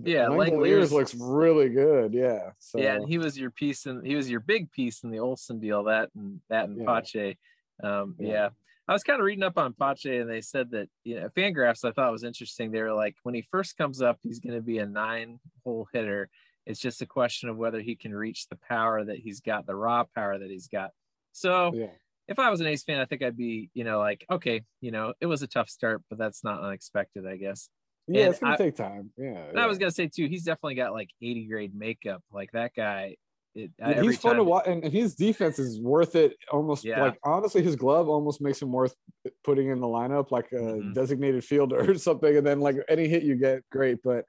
yeah, 0.03 0.27
Langeliers 0.27 0.91
looks 0.91 1.15
really 1.15 1.69
good. 1.69 2.13
Yeah. 2.13 2.51
So. 2.59 2.79
Yeah, 2.79 2.97
and 2.97 3.09
he 3.09 3.19
was 3.19 3.39
your 3.39 3.51
piece 3.51 3.87
and 3.87 4.05
he 4.05 4.17
was 4.17 4.29
your 4.29 4.41
big 4.41 4.71
piece 4.73 5.05
in 5.05 5.11
the 5.11 5.21
Olson 5.21 5.61
deal. 5.61 5.85
That 5.85 6.11
and 6.17 6.41
that 6.51 6.69
and 6.69 6.81
yeah. 6.81 6.87
Pache. 6.87 7.39
Um, 7.83 8.17
yeah. 8.19 8.29
yeah. 8.29 8.49
I 8.89 8.93
was 8.93 9.03
kind 9.03 9.19
of 9.19 9.25
reading 9.25 9.43
up 9.43 9.59
on 9.59 9.75
Pache 9.75 10.19
and 10.19 10.31
they 10.31 10.41
said 10.41 10.71
that 10.71 10.89
you 11.03 11.21
know 11.21 11.29
Fangraphs 11.37 11.85
I 11.85 11.93
thought 11.93 12.13
was 12.13 12.25
interesting. 12.25 12.71
They 12.71 12.83
were 12.83 12.95
like 12.95 13.17
when 13.23 13.35
he 13.35 13.43
first 13.51 13.77
comes 13.77 14.01
up, 14.01 14.19
he's 14.23 14.41
going 14.41 14.55
to 14.55 14.63
be 14.63 14.79
a 14.79 14.87
nine 14.87 15.39
hole 15.65 15.89
hitter. 15.93 16.29
It's 16.67 16.81
just 16.81 17.03
a 17.03 17.07
question 17.07 17.49
of 17.49 17.57
whether 17.57 17.81
he 17.81 17.97
can 17.97 18.15
reach 18.15 18.49
the 18.49 18.59
power 18.69 19.05
that 19.05 19.19
he's 19.19 19.41
got, 19.41 19.67
the 19.67 19.75
raw 19.75 20.05
power 20.15 20.39
that 20.39 20.51
he's 20.51 20.69
got. 20.69 20.91
So 21.33 21.73
yeah. 21.75 21.87
if 22.29 22.39
I 22.39 22.51
was 22.51 22.61
an 22.61 22.67
A's 22.67 22.83
fan, 22.83 23.01
I 23.01 23.05
think 23.05 23.23
I'd 23.23 23.37
be, 23.37 23.71
you 23.73 23.85
know, 23.85 23.99
like, 23.99 24.25
okay, 24.31 24.63
you 24.81 24.91
know, 24.91 25.15
it 25.21 25.27
was 25.27 25.43
a 25.43 25.47
tough 25.47 25.69
start, 25.69 26.03
but 26.09 26.19
that's 26.19 26.43
not 26.43 26.63
unexpected, 26.63 27.27
I 27.27 27.37
guess. 27.37 27.69
Yeah, 28.09 28.23
and 28.23 28.31
it's 28.31 28.41
gonna 28.41 28.55
I, 28.55 28.57
take 28.57 28.77
time. 28.77 29.11
Yeah, 29.17 29.47
yeah. 29.53 29.61
I 29.61 29.67
was 29.67 29.79
gonna 29.79 29.91
say 29.91 30.09
too, 30.09 30.27
he's 30.27 30.45
definitely 30.45 30.77
got 30.77 30.93
like 30.93 31.11
80 31.21 31.47
grade 31.47 31.75
makeup. 31.75 32.23
Like 32.33 32.53
that 32.53 32.73
guy. 32.77 33.17
It, 33.57 33.71
yeah, 33.79 34.03
he's 34.03 34.19
fun 34.19 34.37
to 34.37 34.45
watch, 34.45 34.67
and 34.67 34.85
his 34.85 35.15
defense 35.15 35.59
is 35.59 35.81
worth 35.81 36.15
it. 36.15 36.37
Almost 36.53 36.85
yeah. 36.85 37.03
like 37.03 37.19
honestly, 37.25 37.63
his 37.63 37.75
glove 37.75 38.07
almost 38.07 38.43
makes 38.43 38.61
him 38.61 38.71
worth 38.71 38.95
putting 39.45 39.71
in 39.71 39.81
the 39.81 39.87
lineup, 39.87 40.31
like 40.31 40.53
a 40.53 40.57
mm-hmm. 40.57 40.93
designated 40.93 41.43
fielder 41.43 41.91
or 41.91 41.95
something. 41.97 42.37
And 42.37 42.47
then 42.47 42.61
like 42.61 42.77
any 42.89 43.09
hit 43.09 43.23
you 43.23 43.37
get, 43.37 43.63
great. 43.71 44.03
But 44.05 44.27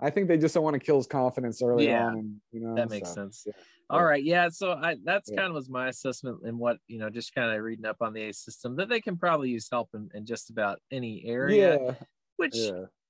I 0.00 0.08
think 0.08 0.28
they 0.28 0.38
just 0.38 0.54
don't 0.54 0.64
want 0.64 0.74
to 0.74 0.80
kill 0.80 0.96
his 0.96 1.06
confidence 1.06 1.62
early 1.62 1.88
yeah, 1.88 2.06
on. 2.06 2.14
And, 2.14 2.36
you 2.52 2.60
know, 2.60 2.74
that 2.74 2.88
makes 2.88 3.10
so, 3.10 3.16
sense. 3.16 3.44
Yeah. 3.46 3.52
All 3.90 4.04
right, 4.04 4.24
yeah. 4.24 4.48
So 4.48 4.72
I 4.72 4.96
that's 5.04 5.28
kind 5.28 5.48
of 5.48 5.52
was 5.52 5.68
my 5.68 5.88
assessment 5.88 6.38
and 6.44 6.58
what 6.58 6.78
you 6.86 6.98
know, 6.98 7.10
just 7.10 7.34
kind 7.34 7.54
of 7.54 7.62
reading 7.62 7.84
up 7.84 7.96
on 8.00 8.14
the 8.14 8.22
A 8.22 8.32
system 8.32 8.76
that 8.76 8.88
they 8.88 9.00
can 9.00 9.18
probably 9.18 9.50
use 9.50 9.68
help 9.70 9.90
in, 9.92 10.08
in 10.14 10.24
just 10.24 10.48
about 10.48 10.78
any 10.90 11.22
area. 11.26 11.78
Yeah. 11.78 11.94
Which 12.36 12.56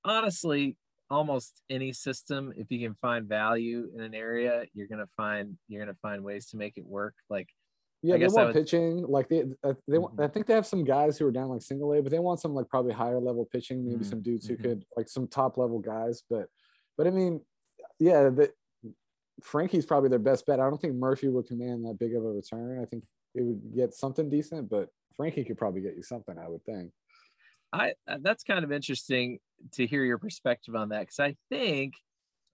honestly, 0.05 0.77
almost 1.11 1.63
any 1.69 1.93
system, 1.93 2.53
if 2.57 2.71
you 2.71 2.87
can 2.87 2.97
find 3.01 3.29
value 3.29 3.91
in 3.95 4.01
an 4.01 4.15
area, 4.15 4.65
you're 4.75 4.87
gonna 4.87 5.09
find 5.17 5.57
you're 5.69 5.85
gonna 5.85 5.99
find 6.01 6.23
ways 6.23 6.47
to 6.51 6.57
make 6.57 6.77
it 6.77 6.87
work. 6.87 7.15
Like 7.29 7.49
yeah, 8.03 8.15
I 8.15 8.19
they 8.19 8.29
want 8.29 8.49
would... 8.49 8.55
pitching. 8.55 9.05
Like 9.07 9.29
they, 9.29 9.43
uh, 9.63 9.75
they, 9.87 9.99
mm-hmm. 9.99 10.21
I 10.21 10.29
think 10.29 10.47
they 10.47 10.55
have 10.55 10.67
some 10.67 10.85
guys 10.85 11.19
who 11.19 11.27
are 11.27 11.33
down 11.33 11.49
like 11.49 11.63
single 11.63 11.93
A, 11.93 12.03
but 12.03 12.11
they 12.11 12.19
want 12.19 12.41
some 12.41 12.55
like 12.55 12.69
probably 12.69 12.93
higher 12.93 13.21
level 13.21 13.47
pitching. 13.51 13.85
Maybe 13.85 13.97
mm-hmm. 13.97 14.05
some 14.05 14.23
dudes 14.23 14.47
who 14.47 14.55
mm-hmm. 14.55 14.63
could 14.63 14.85
like 14.97 15.09
some 15.09 15.27
top 15.27 15.59
level 15.59 15.79
guys. 15.81 16.23
But, 16.31 16.47
but 16.97 17.07
I 17.07 17.11
mean, 17.11 17.41
yeah, 17.99 18.31
the, 18.31 18.51
Frankie's 19.43 19.87
probably 19.87 20.09
their 20.09 20.19
best 20.19 20.47
bet. 20.47 20.61
I 20.61 20.69
don't 20.69 20.81
think 20.81 20.95
Murphy 20.95 21.29
would 21.29 21.47
command 21.47 21.85
that 21.85 21.99
big 21.99 22.15
of 22.15 22.25
a 22.25 22.29
return. 22.29 22.81
I 22.81 22.87
think 22.87 23.05
it 23.35 23.43
would 23.43 23.75
get 23.75 23.95
something 23.95 24.31
decent, 24.31 24.71
but 24.71 24.89
Frankie 25.17 25.45
could 25.45 25.59
probably 25.59 25.83
get 25.83 25.97
you 25.97 26.03
something. 26.03 26.37
I 26.39 26.49
would 26.49 26.65
think. 26.65 26.91
I 27.73 27.93
uh, 28.09 28.19
that's 28.21 28.45
kind 28.45 28.65
of 28.65 28.73
interesting 28.73 29.39
to 29.73 29.87
hear 29.87 30.05
your 30.05 30.19
perspective 30.19 30.75
on 30.75 30.91
that 30.91 31.01
because 31.01 31.21
I 31.21 31.37
think 31.49 31.95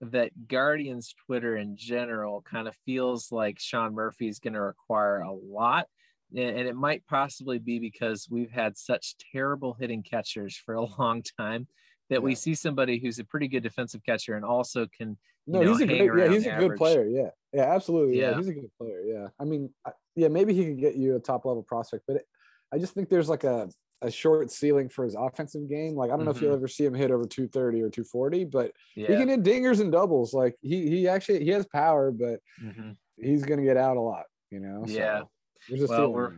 that 0.01 0.47
Guardians 0.47 1.13
Twitter 1.25 1.57
in 1.57 1.75
general 1.75 2.41
kind 2.41 2.67
of 2.67 2.75
feels 2.85 3.31
like 3.31 3.59
Sean 3.59 3.93
Murphy 3.93 4.27
is 4.27 4.39
going 4.39 4.53
to 4.53 4.61
require 4.61 5.21
a 5.21 5.33
lot. 5.33 5.87
And 6.35 6.67
it 6.67 6.75
might 6.75 7.07
possibly 7.07 7.57
be 7.57 7.79
because 7.79 8.27
we've 8.29 8.51
had 8.51 8.77
such 8.77 9.15
terrible 9.31 9.75
hitting 9.79 10.03
catchers 10.03 10.57
for 10.57 10.75
a 10.75 10.85
long 10.99 11.23
time 11.39 11.67
that 12.09 12.15
yeah. 12.15 12.19
we 12.19 12.35
see 12.35 12.53
somebody 12.53 12.99
who's 12.99 13.19
a 13.19 13.23
pretty 13.23 13.47
good 13.47 13.63
defensive 13.63 14.01
catcher 14.05 14.35
and 14.35 14.45
also 14.45 14.87
can. 14.97 15.17
No, 15.49 15.61
know, 15.61 15.71
he's 15.71 15.81
a 15.81 15.87
great, 15.87 16.25
yeah, 16.25 16.33
he's 16.33 16.45
a 16.45 16.51
average. 16.51 16.69
good 16.71 16.77
player. 16.77 17.05
Yeah, 17.05 17.29
yeah, 17.53 17.73
absolutely. 17.73 18.19
Yeah. 18.19 18.31
yeah. 18.31 18.37
he's 18.37 18.49
a 18.49 18.53
good 18.53 18.69
player. 18.77 19.01
Yeah, 19.05 19.27
I 19.39 19.45
mean, 19.45 19.73
yeah, 20.17 20.27
maybe 20.27 20.53
he 20.53 20.65
could 20.65 20.79
get 20.79 20.95
you 20.95 21.15
a 21.15 21.19
top 21.19 21.45
level 21.45 21.63
prospect, 21.63 22.03
but 22.05 22.17
it, 22.17 22.25
I 22.73 22.79
just 22.79 22.93
think 22.93 23.07
there's 23.07 23.29
like 23.29 23.45
a 23.45 23.69
a 24.01 24.11
short 24.11 24.51
ceiling 24.51 24.89
for 24.89 25.03
his 25.03 25.15
offensive 25.15 25.67
game. 25.69 25.95
Like 25.95 26.11
I 26.11 26.15
don't 26.15 26.25
know 26.25 26.31
mm-hmm. 26.31 26.37
if 26.37 26.41
you'll 26.41 26.53
ever 26.53 26.67
see 26.67 26.85
him 26.85 26.93
hit 26.93 27.11
over 27.11 27.25
230 27.25 27.81
or 27.81 27.89
240, 27.89 28.45
but 28.45 28.71
yeah. 28.95 29.07
he 29.07 29.15
can 29.15 29.29
hit 29.29 29.43
dingers 29.43 29.79
and 29.79 29.91
doubles. 29.91 30.33
Like 30.33 30.55
he 30.61 30.89
he 30.89 31.07
actually 31.07 31.43
he 31.43 31.51
has 31.51 31.65
power, 31.65 32.11
but 32.11 32.39
mm-hmm. 32.63 32.91
he's 33.17 33.43
gonna 33.43 33.63
get 33.63 33.77
out 33.77 33.97
a 33.97 34.01
lot, 34.01 34.25
you 34.51 34.59
know. 34.59 34.83
Yeah. 34.87 35.21
So 35.75 35.87
well, 35.87 36.13
we're 36.13 36.33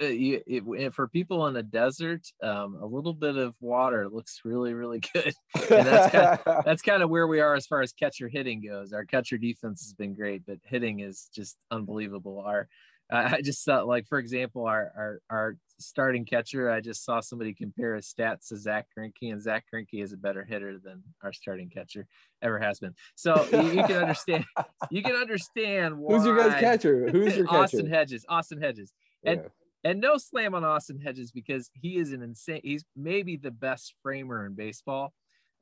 you, 0.00 0.42
it, 0.46 0.94
for 0.94 1.08
people 1.08 1.46
in 1.46 1.56
a 1.56 1.62
desert, 1.62 2.26
um, 2.42 2.78
a 2.80 2.86
little 2.86 3.12
bit 3.12 3.36
of 3.36 3.54
water 3.60 4.08
looks 4.08 4.40
really, 4.44 4.74
really 4.74 5.00
good. 5.12 5.34
And 5.70 5.86
that's 5.86 6.12
kind 6.12 6.38
of, 6.46 6.64
that's 6.64 6.82
kind 6.82 7.02
of 7.02 7.10
where 7.10 7.26
we 7.26 7.40
are 7.40 7.54
as 7.54 7.66
far 7.66 7.82
as 7.82 7.92
catcher 7.92 8.28
hitting 8.28 8.62
goes. 8.66 8.92
Our 8.92 9.04
catcher 9.04 9.38
defense 9.38 9.82
has 9.82 9.94
been 9.94 10.14
great, 10.14 10.42
but 10.46 10.58
hitting 10.64 11.00
is 11.00 11.28
just 11.34 11.56
unbelievable. 11.70 12.42
Our 12.44 12.68
I 13.10 13.40
just 13.40 13.62
saw, 13.62 13.82
like, 13.82 14.06
for 14.06 14.18
example, 14.18 14.66
our, 14.66 14.92
our, 14.96 15.20
our 15.30 15.56
starting 15.78 16.24
catcher, 16.24 16.70
I 16.70 16.80
just 16.80 17.04
saw 17.04 17.20
somebody 17.20 17.54
compare 17.54 17.94
his 17.94 18.12
stats 18.12 18.48
to 18.48 18.56
Zack 18.56 18.86
Greinke, 18.96 19.32
and 19.32 19.40
Zack 19.40 19.64
Greinke 19.72 20.02
is 20.02 20.12
a 20.12 20.16
better 20.16 20.44
hitter 20.44 20.78
than 20.82 21.02
our 21.22 21.32
starting 21.32 21.68
catcher 21.68 22.06
ever 22.42 22.58
has 22.58 22.80
been. 22.80 22.94
So 23.14 23.46
you, 23.52 23.80
you 23.80 23.84
can 23.84 23.96
understand, 23.96 24.44
you 24.90 25.02
can 25.02 25.14
understand 25.14 25.96
why. 25.96 26.16
Who's 26.16 26.26
your 26.26 26.36
guys' 26.36 26.60
catcher? 26.60 27.08
Who's 27.08 27.36
your 27.36 27.46
catcher? 27.46 27.62
Austin 27.62 27.88
Hedges. 27.88 28.24
Austin 28.28 28.60
Hedges. 28.60 28.92
And 29.24 29.42
yeah. 29.42 29.90
and 29.90 30.00
no 30.00 30.16
slam 30.16 30.54
on 30.54 30.64
Austin 30.64 31.00
Hedges 31.00 31.30
because 31.30 31.70
he 31.74 31.98
is 31.98 32.12
an 32.12 32.22
insane. 32.22 32.60
He's 32.64 32.84
maybe 32.96 33.36
the 33.36 33.50
best 33.50 33.94
framer 34.02 34.46
in 34.46 34.54
baseball 34.54 35.12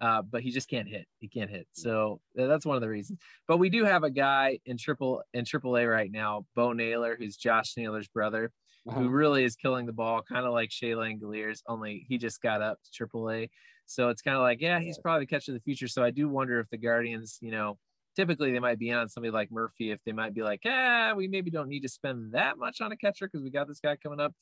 uh, 0.01 0.23
but 0.23 0.43
he 0.43 0.51
just 0.51 0.69
can't 0.69 0.89
hit. 0.89 1.07
He 1.19 1.29
can't 1.29 1.51
hit. 1.51 1.67
So 1.73 2.21
that's 2.35 2.67
one 2.67 2.77
of 2.77 2.83
the 2.83 2.89
reasons. 2.89 3.19
But 3.47 3.59
we 3.59 3.71
do 3.71 3.85
have 3.85 4.03
a 4.03 4.11
guy 4.11 4.59
in 4.67 4.77
triple 4.77 5.23
in 5.33 5.45
triple 5.45 5.77
A 5.77 5.87
right 5.87 6.11
now, 6.11 6.47
Bo 6.55 6.73
Naylor, 6.73 7.17
who's 7.19 7.37
Josh 7.37 7.75
Naylor's 7.77 8.09
brother, 8.09 8.51
uh-huh. 8.89 9.01
who 9.01 9.09
really 9.09 9.45
is 9.45 9.57
killing 9.57 9.87
the 9.87 9.93
ball, 9.93 10.23
kind 10.23 10.47
of 10.47 10.53
like 10.53 10.71
Shea 10.71 10.93
Langeliers, 10.93 11.61
only 11.69 12.05
he 12.09 12.19
just 12.19 12.43
got 12.43 12.63
up 12.63 12.79
to 12.85 12.91
triple 12.93 13.31
A. 13.31 13.49
So 13.87 14.09
it's 14.09 14.23
kind 14.23 14.37
of 14.37 14.43
like, 14.43 14.61
yeah, 14.61 14.81
he's 14.81 14.99
probably 14.99 15.25
the 15.25 15.31
catcher 15.31 15.53
of 15.53 15.57
the 15.57 15.63
future. 15.63 15.89
So 15.89 16.03
I 16.03 16.11
do 16.11 16.29
wonder 16.29 16.59
if 16.59 16.69
the 16.71 16.79
Guardians, 16.79 17.39
you 17.41 17.51
know, 17.51 17.79
typically 18.17 18.53
they 18.53 18.59
might 18.59 18.79
be 18.79 18.91
on 18.93 19.09
somebody 19.09 19.31
like 19.31 19.53
Murphy, 19.53 19.91
if 19.91 20.01
they 20.05 20.13
might 20.13 20.35
be 20.35 20.43
like, 20.43 20.61
ah, 20.67 21.13
we 21.15 21.29
maybe 21.29 21.51
don't 21.51 21.69
need 21.69 21.81
to 21.81 21.89
spend 21.89 22.33
that 22.33 22.59
much 22.59 22.81
on 22.81 22.93
a 22.93 22.97
catcher 22.97 23.27
because 23.27 23.43
we 23.43 23.51
got 23.51 23.69
this 23.69 23.81
guy 23.81 23.97
coming 23.97 24.21
up. 24.21 24.33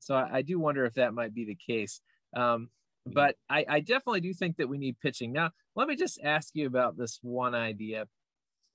So 0.00 0.14
I, 0.14 0.38
I 0.38 0.42
do 0.42 0.58
wonder 0.58 0.84
if 0.84 0.94
that 0.94 1.14
might 1.14 1.32
be 1.32 1.44
the 1.44 1.56
case. 1.56 2.00
Um, 2.36 2.70
but 3.06 3.36
I, 3.48 3.64
I 3.68 3.80
definitely 3.80 4.20
do 4.20 4.32
think 4.32 4.56
that 4.56 4.68
we 4.68 4.78
need 4.78 4.98
pitching. 5.00 5.32
Now, 5.32 5.50
let 5.76 5.88
me 5.88 5.96
just 5.96 6.20
ask 6.22 6.50
you 6.54 6.66
about 6.66 6.96
this 6.96 7.18
one 7.22 7.54
idea. 7.54 8.06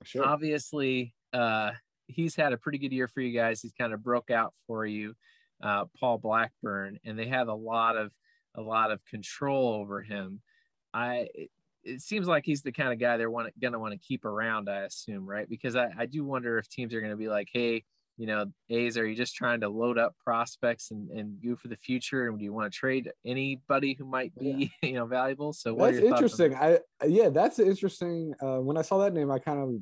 Sure. 0.03 0.25
Obviously, 0.25 1.13
uh, 1.33 1.71
he's 2.07 2.35
had 2.35 2.53
a 2.53 2.57
pretty 2.57 2.77
good 2.77 2.91
year 2.91 3.07
for 3.07 3.21
you 3.21 3.37
guys. 3.37 3.61
He's 3.61 3.73
kind 3.73 3.93
of 3.93 4.03
broke 4.03 4.31
out 4.31 4.53
for 4.67 4.85
you, 4.85 5.13
uh, 5.61 5.85
Paul 5.99 6.17
Blackburn, 6.17 6.99
and 7.05 7.17
they 7.17 7.27
have 7.27 7.47
a 7.47 7.53
lot 7.53 7.97
of 7.97 8.11
a 8.55 8.61
lot 8.61 8.91
of 8.91 9.03
control 9.05 9.73
over 9.73 10.01
him. 10.01 10.41
I 10.93 11.27
it, 11.33 11.49
it 11.83 12.01
seems 12.01 12.27
like 12.27 12.45
he's 12.45 12.61
the 12.61 12.71
kind 12.71 12.93
of 12.93 12.99
guy 12.99 13.17
they're 13.17 13.31
want, 13.31 13.51
gonna 13.59 13.79
want 13.79 13.93
to 13.93 13.99
keep 13.99 14.25
around. 14.25 14.69
I 14.69 14.81
assume, 14.81 15.25
right? 15.25 15.49
Because 15.49 15.75
I, 15.75 15.89
I 15.97 16.05
do 16.05 16.23
wonder 16.23 16.57
if 16.57 16.69
teams 16.69 16.93
are 16.93 17.01
going 17.01 17.11
to 17.11 17.17
be 17.17 17.29
like, 17.29 17.49
hey, 17.51 17.83
you 18.17 18.27
know, 18.27 18.45
A's, 18.69 18.97
are 18.97 19.07
you 19.07 19.15
just 19.15 19.35
trying 19.35 19.61
to 19.61 19.69
load 19.69 19.97
up 19.97 20.15
prospects 20.23 20.91
and, 20.91 21.09
and 21.09 21.37
go 21.43 21.55
for 21.55 21.67
the 21.67 21.77
future? 21.77 22.27
And 22.27 22.37
do 22.37 22.45
you 22.45 22.53
want 22.53 22.71
to 22.71 22.77
trade 22.77 23.11
anybody 23.25 23.95
who 23.97 24.05
might 24.05 24.37
be, 24.37 24.71
yeah. 24.81 24.89
you 24.89 24.95
know, 24.95 25.05
valuable? 25.05 25.53
So 25.53 25.75
that's 25.75 25.97
interesting. 25.97 26.55
I, 26.55 26.79
yeah, 27.05 27.29
that's 27.29 27.59
interesting. 27.59 28.33
Uh, 28.41 28.57
when 28.57 28.77
I 28.77 28.83
saw 28.83 28.99
that 28.99 29.13
name, 29.13 29.31
I 29.31 29.39
kind 29.39 29.59
of, 29.59 29.81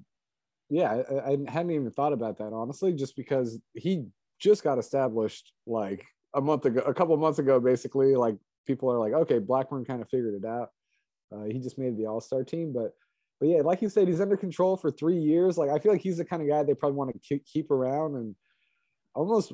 yeah, 0.69 1.01
I, 1.09 1.31
I 1.31 1.51
hadn't 1.51 1.71
even 1.71 1.91
thought 1.91 2.13
about 2.13 2.37
that 2.37 2.53
honestly, 2.53 2.93
just 2.93 3.15
because 3.17 3.59
he 3.73 4.05
just 4.39 4.63
got 4.63 4.77
established 4.77 5.51
like 5.67 6.05
a 6.33 6.41
month 6.41 6.65
ago, 6.65 6.81
a 6.81 6.93
couple 6.93 7.15
months 7.17 7.39
ago, 7.39 7.59
basically. 7.59 8.15
Like 8.15 8.37
people 8.65 8.89
are 8.91 8.99
like, 8.99 9.13
okay, 9.13 9.39
Blackburn 9.39 9.83
kind 9.83 10.01
of 10.01 10.09
figured 10.09 10.35
it 10.41 10.47
out. 10.47 10.69
Uh, 11.33 11.43
he 11.43 11.59
just 11.59 11.77
made 11.77 11.97
the 11.97 12.07
All 12.07 12.21
Star 12.21 12.43
team, 12.43 12.71
but 12.73 12.93
but 13.41 13.49
yeah, 13.49 13.61
like 13.61 13.81
you 13.81 13.89
said, 13.89 14.07
he's 14.07 14.21
under 14.21 14.37
control 14.37 14.77
for 14.77 14.91
three 14.91 15.17
years. 15.17 15.57
Like 15.57 15.71
I 15.71 15.79
feel 15.79 15.91
like 15.91 16.01
he's 16.01 16.17
the 16.17 16.25
kind 16.25 16.43
of 16.43 16.47
guy 16.47 16.61
they 16.61 16.75
probably 16.75 16.95
want 16.95 17.19
to 17.19 17.39
keep 17.39 17.71
around 17.71 18.15
and 18.15 18.35
almost 19.15 19.51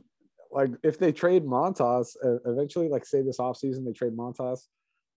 like 0.51 0.71
if 0.83 0.99
they 0.99 1.13
trade 1.13 1.45
Montas 1.45 2.17
uh, 2.23 2.51
eventually, 2.51 2.89
like 2.89 3.05
say 3.05 3.21
this 3.21 3.37
offseason 3.37 3.85
they 3.85 3.93
trade 3.93 4.11
Montas, 4.11 4.67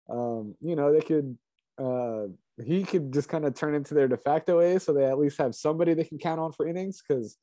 um, 0.08 0.56
you 0.62 0.76
know, 0.76 0.94
they 0.94 1.02
could 1.02 1.36
uh, 1.80 2.28
he 2.64 2.84
could 2.84 3.12
just 3.12 3.28
kind 3.28 3.44
of 3.44 3.56
turn 3.56 3.74
into 3.74 3.96
their 3.96 4.08
de 4.08 4.18
facto 4.18 4.60
A, 4.60 4.80
so 4.80 4.94
they 4.94 5.06
at 5.06 5.18
least 5.18 5.40
have 5.40 5.56
somebody 5.56 5.96
they 5.96 6.04
can 6.04 6.20
count 6.20 6.40
on 6.40 6.52
for 6.52 6.68
innings 6.68 7.02
because 7.02 7.38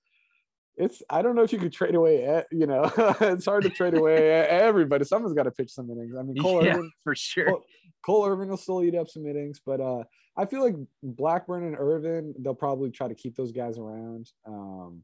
it's 0.77 1.03
I 1.09 1.23
don't 1.23 1.37
know 1.37 1.43
if 1.43 1.53
you 1.53 1.59
could 1.59 1.73
trade 1.73 1.95
away 1.95 2.43
you 2.51 2.67
know 2.67 2.91
it's 3.21 3.47
hard 3.47 3.63
to 3.63 3.71
trade 3.71 3.95
away 3.95 4.31
everybody. 4.49 5.05
Someone's 5.05 5.35
got 5.35 5.45
to 5.45 5.51
pitch 5.51 5.71
some 5.71 5.91
innings. 5.91 6.15
I 6.19 6.23
mean, 6.23 6.37
Cole 6.37 6.65
yeah, 6.65 6.75
Irvin, 6.75 6.93
for 7.03 7.15
sure. 7.15 7.47
Cole, 7.47 7.65
Cole 8.05 8.27
Irvin 8.27 8.49
will 8.49 8.57
still 8.57 8.83
eat 8.85 8.95
up 8.95 9.09
some 9.09 9.27
innings, 9.27 9.61
but 9.65 9.81
uh, 9.81 10.05
I 10.37 10.45
feel 10.47 10.63
like 10.63 10.77
Blackburn 11.03 11.65
and 11.65 11.77
Irvin, 11.79 12.35
they'll 12.39 12.55
probably 12.55 12.91
try 12.91 13.09
to 13.09 13.15
keep 13.15 13.37
those 13.37 13.53
guys 13.53 13.79
around. 13.79 14.31
Um, 14.47 15.03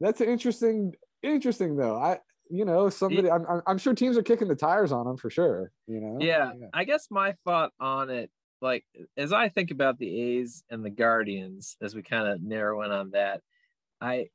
that's 0.00 0.20
interesting. 0.20 0.94
Interesting 1.22 1.76
though. 1.76 1.96
I 1.96 2.18
you 2.50 2.64
know 2.64 2.88
somebody. 2.88 3.30
I'm 3.30 3.46
I'm 3.66 3.78
sure 3.78 3.94
teams 3.94 4.16
are 4.16 4.22
kicking 4.22 4.48
the 4.48 4.54
tires 4.54 4.92
on 4.92 5.06
them 5.06 5.16
for 5.16 5.30
sure. 5.30 5.72
You 5.86 6.00
know. 6.00 6.18
Yeah, 6.20 6.52
yeah. 6.58 6.66
I 6.72 6.84
guess 6.84 7.08
my 7.10 7.34
thought 7.44 7.72
on 7.80 8.10
it, 8.10 8.30
like 8.60 8.84
as 9.16 9.32
I 9.32 9.48
think 9.48 9.70
about 9.70 9.98
the 9.98 10.38
A's 10.38 10.62
and 10.70 10.84
the 10.84 10.90
Guardians, 10.90 11.76
as 11.82 11.94
we 11.94 12.02
kind 12.02 12.28
of 12.28 12.42
narrow 12.42 12.82
in 12.82 12.90
on 12.90 13.10
that, 13.12 13.40
I 14.00 14.28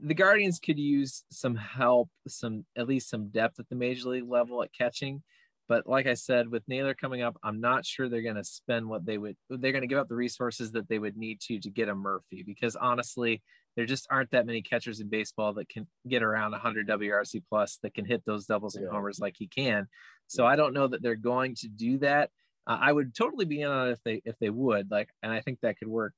the 0.00 0.14
Guardians 0.14 0.58
could 0.58 0.78
use 0.78 1.24
some 1.30 1.54
help, 1.54 2.08
some 2.28 2.64
at 2.76 2.88
least 2.88 3.10
some 3.10 3.28
depth 3.28 3.58
at 3.60 3.68
the 3.68 3.76
major 3.76 4.08
league 4.08 4.28
level 4.28 4.62
at 4.62 4.72
catching. 4.76 5.22
But 5.68 5.86
like 5.86 6.06
I 6.06 6.14
said, 6.14 6.48
with 6.48 6.62
Naylor 6.68 6.94
coming 6.94 7.22
up, 7.22 7.36
I'm 7.42 7.60
not 7.60 7.84
sure 7.84 8.08
they're 8.08 8.22
going 8.22 8.36
to 8.36 8.44
spend 8.44 8.88
what 8.88 9.04
they 9.04 9.18
would. 9.18 9.36
They're 9.50 9.72
going 9.72 9.82
to 9.82 9.88
give 9.88 9.98
up 9.98 10.08
the 10.08 10.14
resources 10.14 10.72
that 10.72 10.88
they 10.88 10.98
would 10.98 11.16
need 11.16 11.40
to 11.42 11.58
to 11.58 11.70
get 11.70 11.88
a 11.88 11.94
Murphy 11.94 12.44
because 12.46 12.76
honestly, 12.76 13.42
there 13.74 13.84
just 13.84 14.06
aren't 14.10 14.30
that 14.30 14.46
many 14.46 14.62
catchers 14.62 15.00
in 15.00 15.08
baseball 15.08 15.54
that 15.54 15.68
can 15.68 15.86
get 16.08 16.22
around 16.22 16.52
100 16.52 16.88
WRC 16.88 17.42
plus 17.48 17.78
that 17.82 17.94
can 17.94 18.04
hit 18.04 18.24
those 18.24 18.46
doubles 18.46 18.76
and 18.76 18.88
homers 18.88 19.18
like 19.18 19.34
he 19.36 19.48
can. 19.48 19.88
So 20.28 20.46
I 20.46 20.56
don't 20.56 20.72
know 20.72 20.86
that 20.86 21.02
they're 21.02 21.16
going 21.16 21.56
to 21.56 21.68
do 21.68 21.98
that. 21.98 22.30
Uh, 22.66 22.78
I 22.80 22.92
would 22.92 23.14
totally 23.14 23.44
be 23.44 23.60
in 23.60 23.70
on 23.70 23.88
it 23.88 23.92
if 23.92 24.02
they 24.04 24.22
if 24.24 24.38
they 24.38 24.50
would 24.50 24.90
like, 24.90 25.10
and 25.22 25.32
I 25.32 25.40
think 25.40 25.60
that 25.60 25.78
could 25.78 25.88
work. 25.88 26.14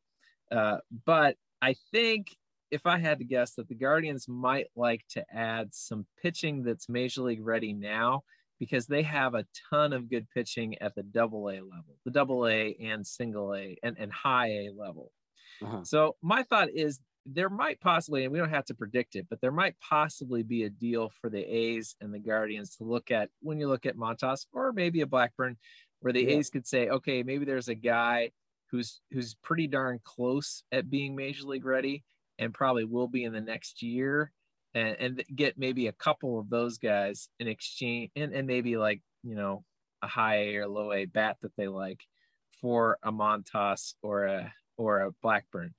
Uh, 0.53 0.79
but 1.07 1.37
I 1.61 1.75
think 1.91 2.37
if 2.71 2.87
I 2.87 2.99
had 2.99 3.19
to 3.19 3.25
guess 3.25 3.55
that 3.55 3.69
the 3.69 3.75
Guardians 3.75 4.29
might 4.29 4.67
like 4.77 5.05
to 5.11 5.25
add 5.33 5.75
some 5.75 6.07
pitching 6.23 6.63
that's 6.63 6.89
major 6.89 7.23
league 7.23 7.45
ready 7.45 7.73
now 7.73 8.23
because 8.59 8.87
they 8.87 9.03
have 9.03 9.35
a 9.35 9.47
ton 9.71 9.93
of 9.93 10.11
good 10.11 10.27
pitching 10.35 10.77
at 10.81 10.95
the 10.95 11.03
double 11.03 11.49
A 11.49 11.61
level, 11.61 11.97
the 12.05 12.11
double 12.11 12.47
A 12.47 12.77
and 12.83 13.07
single 13.07 13.55
A 13.55 13.77
and, 13.83 13.97
and 13.99 14.13
high 14.13 14.49
A 14.49 14.71
level. 14.77 15.13
Uh-huh. 15.63 15.85
So 15.85 16.17
my 16.23 16.43
thought 16.43 16.69
is 16.71 17.01
there 17.25 17.51
might 17.51 17.81
possibly, 17.81 18.25
and 18.25 18.33
we 18.33 18.39
don't 18.39 18.51
have 18.51 18.65
to 18.67 18.75
predict 18.75 19.15
it, 19.15 19.27
but 19.29 19.41
there 19.41 19.53
might 19.53 19.75
possibly 19.81 20.43
be 20.43 20.65
a 20.65 20.71
deal 20.71 21.11
for 21.21 21.29
the 21.31 21.41
A's 21.41 21.95
and 22.01 22.13
the 22.13 22.19
Guardians 22.19 22.77
to 22.77 22.85
look 22.85 23.11
at 23.11 23.29
when 23.41 23.59
you 23.59 23.69
look 23.69 23.87
at 23.87 23.97
Montas 23.97 24.47
or 24.53 24.73
maybe 24.73 25.03
a 25.03 25.07
Blackburn, 25.07 25.57
where 26.01 26.13
the 26.13 26.23
yeah. 26.23 26.37
A's 26.37 26.51
could 26.51 26.67
say, 26.67 26.89
okay, 26.89 27.23
maybe 27.23 27.45
there's 27.45 27.69
a 27.69 27.75
guy 27.75 28.31
who's 28.71 29.01
who's 29.13 29.35
pretty 29.35 29.67
darn 29.67 30.01
close 30.05 30.63
at 30.73 30.91
being 30.91 31.15
major 31.17 31.45
league 31.45 31.65
ready 31.65 32.05
and 32.39 32.55
probably 32.55 32.85
will 32.85 33.09
be 33.09 33.25
in 33.25 33.33
the 33.33 33.41
next 33.41 33.83
year 33.83 34.33
and, 34.75 34.97
and 35.01 35.25
get 35.35 35.59
maybe 35.59 35.87
a 35.87 35.93
couple 35.93 36.39
of 36.39 36.51
those 36.51 36.79
guys 36.79 37.29
in 37.41 37.49
exchange 37.49 38.11
and, 38.17 38.33
and 38.33 38.47
maybe 38.47 38.77
like 38.77 39.03
you 39.23 39.35
know 39.35 39.65
a 40.03 40.07
high 40.07 40.37
A 40.37 40.57
or 40.57 40.69
low 40.69 40.93
A 40.93 41.05
bat 41.07 41.37
that 41.43 41.57
they 41.57 41.69
like 41.69 42.01
for 42.61 42.99
a 43.03 43.13
Montas 43.13 43.95
or 44.03 44.25
a 44.25 44.53
or 44.77 45.01
a 45.01 45.13
Blackburn. 45.23 45.75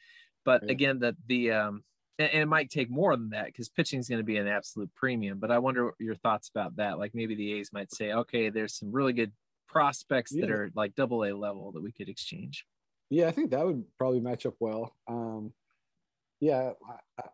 But 0.45 0.63
yeah. 0.65 0.71
again, 0.71 0.99
that 0.99 1.15
the 1.27 1.51
um 1.51 1.83
and, 2.17 2.29
and, 2.31 2.41
it 2.43 2.47
might 2.47 2.69
take 2.69 2.89
more 2.89 3.15
than 3.15 3.29
that 3.29 3.45
because 3.45 3.69
pitching 3.69 3.99
is 3.99 4.09
going 4.09 4.19
to 4.19 4.25
be 4.25 4.37
an 4.37 4.47
absolute 4.47 4.93
premium. 4.93 5.39
But 5.39 5.51
I 5.51 5.59
wonder 5.59 5.93
your 5.99 6.15
thoughts 6.15 6.49
about 6.49 6.75
that. 6.75 6.99
Like 6.99 7.15
maybe 7.15 7.35
the 7.35 7.53
A's 7.53 7.71
might 7.71 7.93
say, 7.93 8.11
okay, 8.11 8.49
there's 8.49 8.75
some 8.75 8.91
really 8.91 9.13
good 9.13 9.31
prospects 9.67 10.33
yeah. 10.33 10.41
that 10.41 10.51
are 10.51 10.71
like 10.75 10.95
double 10.95 11.23
A 11.23 11.31
level 11.31 11.71
that 11.71 11.81
we 11.81 11.91
could 11.91 12.09
exchange. 12.09 12.65
Yeah, 13.09 13.27
I 13.27 13.31
think 13.31 13.51
that 13.51 13.65
would 13.65 13.83
probably 13.97 14.19
match 14.19 14.45
up 14.45 14.55
well. 14.59 14.95
Um, 15.07 15.53
yeah, 16.39 16.71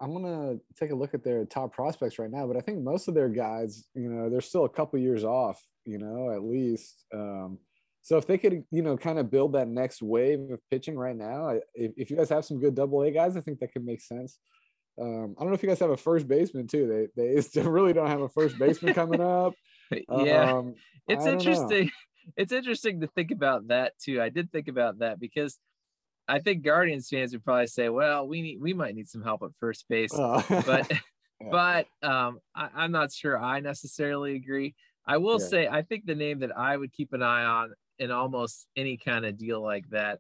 I, 0.02 0.04
am 0.04 0.14
gonna 0.14 0.58
take 0.80 0.92
a 0.92 0.96
look 0.96 1.14
at 1.14 1.24
their 1.24 1.46
top 1.46 1.74
prospects 1.74 2.18
right 2.18 2.32
now, 2.32 2.48
but 2.48 2.58
I 2.58 2.62
think 2.62 2.80
most 2.80 3.08
of 3.08 3.14
their 3.14 3.30
guys, 3.30 3.86
you 3.94 4.10
know, 4.10 4.30
they're 4.30 4.42
still 4.42 4.66
a 4.66 4.70
couple 4.70 5.00
years 5.00 5.24
off, 5.24 5.62
you 5.86 6.00
know, 6.00 6.32
at 6.32 6.44
least. 6.44 7.06
Um, 7.14 7.60
so 8.02 8.18
if 8.18 8.28
they 8.28 8.38
could, 8.38 8.64
you 8.72 8.82
know, 8.82 8.98
kind 8.98 9.20
of 9.20 9.32
build 9.32 9.54
that 9.54 9.68
next 9.68 10.02
wave 10.02 10.52
of 10.52 10.60
pitching 10.70 10.98
right 10.98 11.16
now, 11.16 11.60
if, 11.74 11.92
if 11.98 12.10
you 12.10 12.18
guys 12.18 12.30
have 12.30 12.46
some 12.46 12.60
good 12.60 12.76
double 12.76 13.02
A 13.04 13.12
guys, 13.12 13.38
I 13.38 13.42
think 13.42 13.60
that 13.60 13.74
could 13.74 13.86
make 13.86 14.02
sense. 14.02 14.38
Um, 15.00 15.36
I 15.38 15.42
don't 15.42 15.50
know 15.50 15.56
if 15.56 15.64
you 15.64 15.70
guys 15.70 15.80
have 15.80 15.90
a 15.90 15.98
first 15.98 16.28
baseman 16.28 16.68
too. 16.68 17.10
They 17.16 17.34
they 17.34 17.42
still 17.42 17.70
really 17.70 17.94
don't 17.94 18.08
have 18.08 18.22
a 18.22 18.30
first 18.30 18.58
baseman 18.58 18.94
coming 18.94 19.22
up. 19.22 19.54
yeah, 19.92 20.54
um, 20.54 20.76
it's 21.08 21.26
interesting. 21.26 21.86
Know. 21.86 21.92
It's 22.36 22.52
interesting 22.52 23.02
to 23.02 23.08
think 23.08 23.30
about 23.30 23.68
that 23.68 23.94
too. 24.04 24.20
I 24.20 24.30
did 24.30 24.52
think 24.52 24.68
about 24.68 24.98
that 24.98 25.20
because 25.20 25.60
I 26.28 26.40
think 26.40 26.64
Guardians 26.64 27.10
fans 27.10 27.34
would 27.34 27.44
probably 27.44 27.68
say, 27.68 27.90
"Well, 27.90 28.28
we 28.28 28.42
need 28.42 28.60
we 28.62 28.74
might 28.74 28.96
need 28.96 29.08
some 29.08 29.22
help 29.24 29.44
at 29.44 29.52
first 29.60 29.86
base," 29.88 30.12
oh. 30.14 30.44
but 30.66 30.92
but 31.52 31.88
um, 32.02 32.40
I, 32.56 32.86
am 32.86 32.92
not 32.92 33.12
sure 33.12 33.38
I 33.38 33.60
necessarily 33.60 34.36
agree. 34.36 34.76
I 35.08 35.18
will 35.18 35.40
yeah. 35.40 35.48
say 35.48 35.68
I 35.68 35.84
think 35.84 36.06
the 36.06 36.16
name 36.16 36.40
that 36.40 36.58
I 36.58 36.76
would 36.78 36.92
keep 36.94 37.14
an 37.14 37.22
eye 37.22 37.46
on 37.46 37.74
in 38.00 38.12
almost 38.12 38.68
any 38.76 38.98
kind 38.98 39.26
of 39.26 39.38
deal 39.38 39.62
like 39.62 39.90
that. 39.92 40.20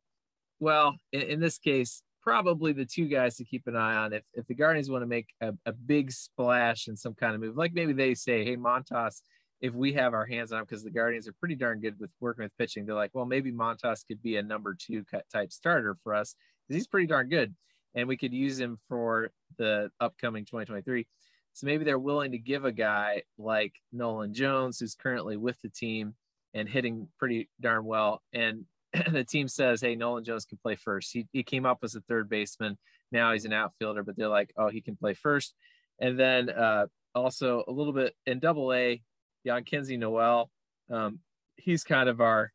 Well, 0.59 0.95
in, 1.11 1.21
in 1.21 1.39
this 1.39 1.57
case, 1.57 2.01
probably 2.21 2.71
the 2.73 2.85
two 2.85 3.07
guys 3.07 3.35
to 3.37 3.45
keep 3.45 3.67
an 3.67 3.75
eye 3.75 3.95
on 3.95 4.13
if 4.13 4.23
if 4.33 4.45
the 4.47 4.55
Guardians 4.55 4.89
want 4.89 5.01
to 5.01 5.07
make 5.07 5.27
a, 5.41 5.53
a 5.65 5.73
big 5.73 6.11
splash 6.11 6.87
in 6.87 6.95
some 6.95 7.13
kind 7.13 7.35
of 7.35 7.41
move, 7.41 7.57
like 7.57 7.73
maybe 7.73 7.93
they 7.93 8.13
say, 8.13 8.43
"Hey, 8.43 8.57
Montas." 8.57 9.21
If 9.61 9.73
we 9.73 9.93
have 9.93 10.13
our 10.13 10.25
hands 10.25 10.51
on 10.51 10.59
him, 10.59 10.65
because 10.65 10.83
the 10.83 10.91
Guardians 10.91 11.27
are 11.27 11.33
pretty 11.33 11.55
darn 11.55 11.79
good 11.79 11.99
with 11.99 12.11
working 12.19 12.43
with 12.43 12.57
pitching, 12.57 12.85
they're 12.85 12.95
like, 12.95 13.11
well, 13.13 13.25
maybe 13.25 13.51
Montas 13.51 14.05
could 14.07 14.21
be 14.21 14.37
a 14.37 14.43
number 14.43 14.75
two 14.77 15.03
cut 15.05 15.25
type 15.31 15.51
starter 15.51 15.97
for 16.03 16.13
us 16.13 16.35
because 16.67 16.79
he's 16.79 16.87
pretty 16.87 17.07
darn 17.07 17.29
good, 17.29 17.55
and 17.93 18.07
we 18.07 18.17
could 18.17 18.33
use 18.33 18.59
him 18.59 18.77
for 18.87 19.31
the 19.57 19.89
upcoming 19.99 20.45
2023. 20.45 21.07
So 21.53 21.67
maybe 21.67 21.85
they're 21.85 21.97
willing 21.97 22.31
to 22.31 22.37
give 22.37 22.65
a 22.65 22.71
guy 22.71 23.23
like 23.37 23.73
Nolan 23.93 24.33
Jones, 24.33 24.79
who's 24.79 24.95
currently 24.95 25.37
with 25.37 25.59
the 25.61 25.69
team 25.69 26.15
and 26.53 26.67
hitting 26.67 27.07
pretty 27.17 27.49
darn 27.61 27.85
well, 27.85 28.21
and 28.33 28.65
the 29.11 29.23
team 29.23 29.47
says, 29.47 29.81
hey, 29.81 29.95
Nolan 29.95 30.23
Jones 30.23 30.45
can 30.45 30.57
play 30.61 30.75
first. 30.75 31.11
He, 31.11 31.27
he 31.31 31.43
came 31.43 31.65
up 31.65 31.79
as 31.83 31.95
a 31.95 32.01
third 32.01 32.29
baseman. 32.29 32.77
Now 33.11 33.33
he's 33.33 33.45
an 33.45 33.53
outfielder, 33.53 34.03
but 34.03 34.15
they're 34.15 34.27
like, 34.27 34.51
oh, 34.57 34.69
he 34.69 34.81
can 34.81 34.95
play 34.95 35.13
first. 35.13 35.53
And 35.99 36.19
then 36.19 36.49
uh, 36.49 36.87
also 37.13 37.63
a 37.67 37.71
little 37.71 37.93
bit 37.93 38.13
in 38.25 38.39
double 38.39 38.73
A, 38.73 39.01
Jhonkensy 39.45 39.97
Noel. 39.97 40.49
Um, 40.91 41.19
he's 41.57 41.83
kind 41.83 42.09
of 42.09 42.21
our 42.21 42.51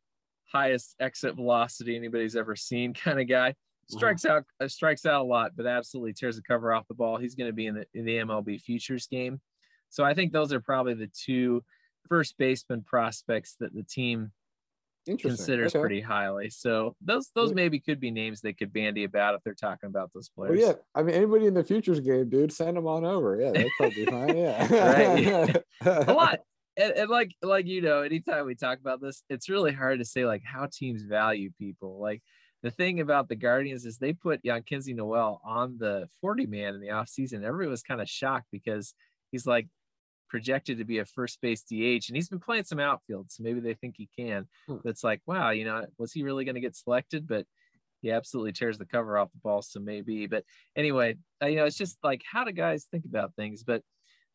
highest 0.51 0.95
exit 0.99 1.35
velocity 1.35 1.95
anybody's 1.95 2.35
ever 2.35 2.55
seen 2.55 2.93
kind 2.93 3.19
of 3.19 3.27
guy. 3.27 3.55
Strikes 3.87 4.23
wow. 4.23 4.37
out, 4.37 4.43
uh, 4.61 4.67
strikes 4.67 5.05
out 5.05 5.21
a 5.21 5.23
lot, 5.23 5.51
but 5.55 5.65
absolutely 5.65 6.13
tears 6.13 6.37
the 6.37 6.41
cover 6.41 6.71
off 6.71 6.87
the 6.87 6.93
ball. 6.93 7.17
He's 7.17 7.35
going 7.35 7.49
to 7.49 7.53
be 7.53 7.67
in 7.67 7.75
the 7.75 7.85
in 7.93 8.05
the 8.05 8.17
MLB 8.17 8.61
futures 8.61 9.07
game. 9.07 9.41
So 9.89 10.05
I 10.05 10.13
think 10.13 10.31
those 10.31 10.53
are 10.53 10.61
probably 10.61 10.93
the 10.93 11.09
two 11.13 11.63
first 12.07 12.37
baseman 12.37 12.83
prospects 12.83 13.55
that 13.59 13.73
the 13.73 13.83
team 13.83 14.31
considers 15.19 15.75
okay. 15.75 15.81
pretty 15.81 16.01
highly. 16.01 16.49
So 16.49 16.95
those 17.03 17.31
those 17.35 17.53
maybe 17.53 17.79
could 17.79 17.99
be 17.99 18.11
names 18.11 18.39
they 18.39 18.53
could 18.53 18.71
bandy 18.71 19.03
about 19.03 19.35
if 19.35 19.41
they're 19.43 19.53
talking 19.53 19.89
about 19.89 20.11
those 20.13 20.29
players. 20.29 20.57
Well, 20.57 20.67
yeah, 20.69 20.75
I 20.95 21.03
mean 21.03 21.15
anybody 21.15 21.47
in 21.47 21.53
the 21.53 21.63
futures 21.63 21.99
game, 21.99 22.29
dude, 22.29 22.53
send 22.53 22.77
them 22.77 22.87
on 22.87 23.03
over. 23.03 23.41
Yeah, 23.41 23.51
that's 23.51 23.69
probably 23.77 24.05
be 24.05 24.11
fine. 24.11 24.37
Yeah, 24.37 24.73
right. 24.73 25.63
a 26.07 26.13
lot 26.13 26.39
and, 26.77 26.93
and, 26.93 27.09
like 27.09 27.35
like 27.41 27.65
you 27.65 27.81
know 27.81 28.01
anytime 28.01 28.45
we 28.45 28.55
talk 28.55 28.79
about 28.79 29.01
this 29.01 29.23
it's 29.29 29.49
really 29.49 29.73
hard 29.73 29.99
to 29.99 30.05
say 30.05 30.25
like 30.25 30.43
how 30.43 30.67
teams 30.71 31.03
value 31.03 31.51
people 31.57 31.99
like 31.99 32.21
the 32.63 32.71
thing 32.71 32.99
about 32.99 33.27
the 33.27 33.35
guardians 33.35 33.85
is 33.85 33.97
they 33.97 34.13
put 34.13 34.43
Jhonkensy 34.43 34.95
Noel 34.95 35.41
on 35.43 35.77
the 35.79 36.07
40 36.21 36.45
man 36.45 36.75
in 36.75 36.81
the 36.81 36.87
offseason 36.87 37.43
everyone 37.43 37.71
was 37.71 37.83
kind 37.83 38.01
of 38.01 38.09
shocked 38.09 38.47
because 38.51 38.93
he's 39.31 39.45
like 39.45 39.67
projected 40.29 40.77
to 40.77 40.85
be 40.85 40.99
a 40.99 41.05
first 41.05 41.41
base 41.41 41.63
DH 41.63 42.07
and 42.07 42.15
he's 42.15 42.29
been 42.29 42.39
playing 42.39 42.63
some 42.63 42.79
outfield 42.79 43.31
so 43.31 43.43
maybe 43.43 43.59
they 43.59 43.73
think 43.73 43.95
he 43.97 44.09
can 44.17 44.47
hmm. 44.67 44.77
it's 44.85 45.03
like 45.03 45.21
wow 45.25 45.49
you 45.49 45.65
know 45.65 45.85
was 45.97 46.13
he 46.13 46.23
really 46.23 46.45
going 46.45 46.55
to 46.55 46.61
get 46.61 46.75
selected 46.75 47.27
but 47.27 47.45
he 48.01 48.11
absolutely 48.11 48.51
tears 48.51 48.77
the 48.77 48.85
cover 48.85 49.17
off 49.17 49.31
the 49.31 49.39
ball. 49.43 49.61
So 49.61 49.79
maybe, 49.79 50.27
but 50.27 50.43
anyway, 50.75 51.17
uh, 51.41 51.47
you 51.47 51.57
know, 51.57 51.65
it's 51.65 51.77
just 51.77 51.97
like 52.03 52.23
how 52.29 52.43
do 52.43 52.51
guys 52.51 52.87
think 52.89 53.05
about 53.05 53.35
things? 53.35 53.63
But 53.63 53.83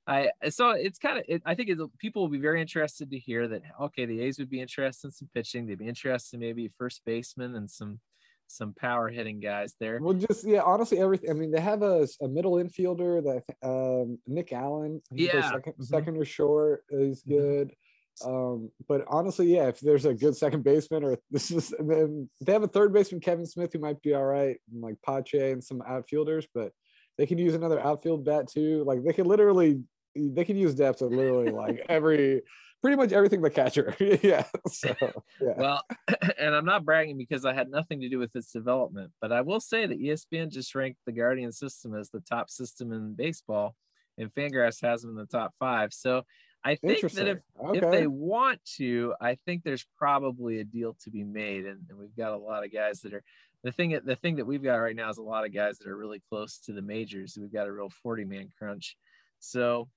I 0.07 0.31
so 0.51 0.71
it's 0.71 0.99
kind 0.99 1.19
of 1.19 1.25
it, 1.29 1.43
I 1.45 1.55
think 1.55 1.71
people 1.99 2.23
will 2.23 2.29
be 2.29 2.39
very 2.39 2.61
interested 2.61 3.11
to 3.11 3.19
hear 3.19 3.49
that 3.49 3.63
okay, 3.83 4.07
the 4.07 4.21
A's 4.23 4.39
would 4.39 4.51
be 4.51 4.61
interested 4.61 5.09
in 5.09 5.13
some 5.13 5.29
pitching. 5.35 5.67
They'd 5.67 5.79
be 5.79 5.89
interested 5.89 6.37
in 6.37 6.41
maybe 6.41 6.71
first 6.79 7.03
baseman 7.05 7.57
and 7.57 7.71
some 7.71 8.01
some 8.49 8.73
power 8.75 9.09
hitting 9.09 9.41
guys 9.41 9.75
there. 9.81 9.99
Well, 10.01 10.15
just 10.15 10.47
yeah, 10.47 10.63
honestly, 10.63 10.99
everything. 10.99 11.31
I 11.31 11.33
mean, 11.33 11.51
they 11.51 11.61
have 11.61 11.83
a, 11.83 12.07
a 12.21 12.29
middle 12.29 12.55
infielder 12.55 13.23
that 13.25 13.69
um, 13.69 14.19
Nick 14.27 14.53
Allen. 14.53 15.03
Yeah, 15.11 15.53
2nd 15.53 15.63
mm-hmm. 15.63 15.83
second 15.83 16.17
or 16.17 16.25
short 16.25 16.85
is 16.91 17.23
mm-hmm. 17.23 17.39
good. 17.39 17.69
Mm-hmm. 17.69 18.31
Um, 18.31 18.71
but 18.89 19.05
honestly, 19.09 19.55
yeah, 19.55 19.69
if 19.69 19.81
there's 19.81 20.07
a 20.07 20.15
good 20.15 20.37
second 20.37 20.65
baseman 20.65 21.05
or 21.05 21.19
this 21.31 21.51
is 21.51 21.75
then 21.79 22.31
they 22.41 22.53
have 22.53 22.63
a 22.63 22.69
third 22.69 22.93
baseman, 22.93 23.21
Kevin 23.21 23.47
Smith, 23.47 23.73
who 23.73 23.79
might 23.79 24.01
be 24.03 24.15
all 24.15 24.25
right, 24.25 24.59
and 24.73 24.81
like 24.81 24.97
Pache 25.05 25.53
and 25.53 25.63
some 25.63 25.83
outfielders, 25.87 26.47
but 26.55 26.73
they 27.19 27.27
can 27.27 27.39
use 27.39 27.55
another 27.55 27.81
outfield 27.81 28.25
bat 28.25 28.49
too. 28.49 28.85
Like 28.85 29.03
they 29.03 29.13
could 29.13 29.27
literally 29.27 29.83
they 30.17 30.45
can 30.45 30.57
use 30.57 30.75
depth 30.75 31.03
of 31.03 31.13
literally 31.13 31.51
like 31.51 31.85
every 31.89 32.43
pretty 32.83 32.97
much 32.97 33.13
everything 33.13 33.41
the 33.41 33.51
catcher. 33.51 33.97
yeah. 34.23 34.45
So, 34.71 34.95
yeah. 35.41 35.55
Well, 35.57 35.83
and 36.39 36.55
I'm 36.55 36.65
not 36.65 36.85
bragging 36.85 37.17
because 37.17 37.45
I 37.45 37.53
had 37.53 37.69
nothing 37.69 38.01
to 38.01 38.09
do 38.09 38.19
with 38.19 38.35
its 38.37 38.53
development, 38.53 39.13
but 39.21 39.33
I 39.33 39.41
will 39.41 39.61
say 39.61 39.87
that 39.87 40.01
ESPN 40.01 40.51
just 40.51 40.75
ranked 40.75 41.01
the 41.05 41.13
Guardian 41.13 41.53
system 41.53 41.95
as 41.95 42.11
the 42.11 42.21
top 42.21 42.51
system 42.51 42.93
in 42.93 43.15
baseball, 43.15 43.75
and 44.19 44.33
Fangraphs 44.33 44.83
has 44.83 45.03
them 45.03 45.11
in 45.11 45.17
the 45.17 45.27
top 45.27 45.53
five. 45.59 45.93
So 45.93 46.23
I 46.65 46.77
think 46.77 47.01
that 47.13 47.29
if 47.29 47.39
okay. 47.61 47.79
if 47.79 47.91
they 47.91 48.07
want 48.07 48.61
to, 48.77 49.15
I 49.21 49.37
think 49.47 49.63
there's 49.63 49.87
probably 49.99 50.61
a 50.61 50.65
deal 50.65 50.97
to 51.05 51.11
be 51.11 51.25
made, 51.25 51.67
and, 51.67 51.81
and 51.89 51.99
we've 51.99 52.17
got 52.17 52.33
a 52.33 52.39
lot 52.39 52.65
of 52.65 52.73
guys 52.73 53.01
that 53.03 53.15
are. 53.15 53.23
The 53.65 53.73
thing, 53.73 53.99
the 54.05 54.15
thing 54.15 54.37
that 54.37 54.45
we've 54.45 54.63
got 54.63 54.77
right 54.77 54.95
now 54.95 55.11
is 55.11 55.19
a 55.19 55.23
lot 55.23 55.45
of 55.45 55.53
guys 55.53 55.79
that 55.79 55.89
are 55.89 55.97
really 55.97 56.23
close 56.29 56.59
to 56.67 56.73
the 56.73 56.83
majors. 56.83 57.37
We've 57.41 57.53
got 57.53 57.67
a 57.67 57.73
real 57.73 57.91
40 57.91 58.25
man 58.25 58.49
crunch. 58.57 58.97
So 59.41 59.89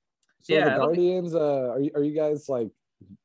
so 0.42 0.54
yeah, 0.54 0.78
the 0.78 0.86
Guardians, 0.86 1.34
be... 1.34 1.40
uh, 1.40 1.42
are 1.42 1.80
you 1.80 1.92
are 1.96 2.04
you 2.04 2.16
guys 2.16 2.48
like 2.50 2.70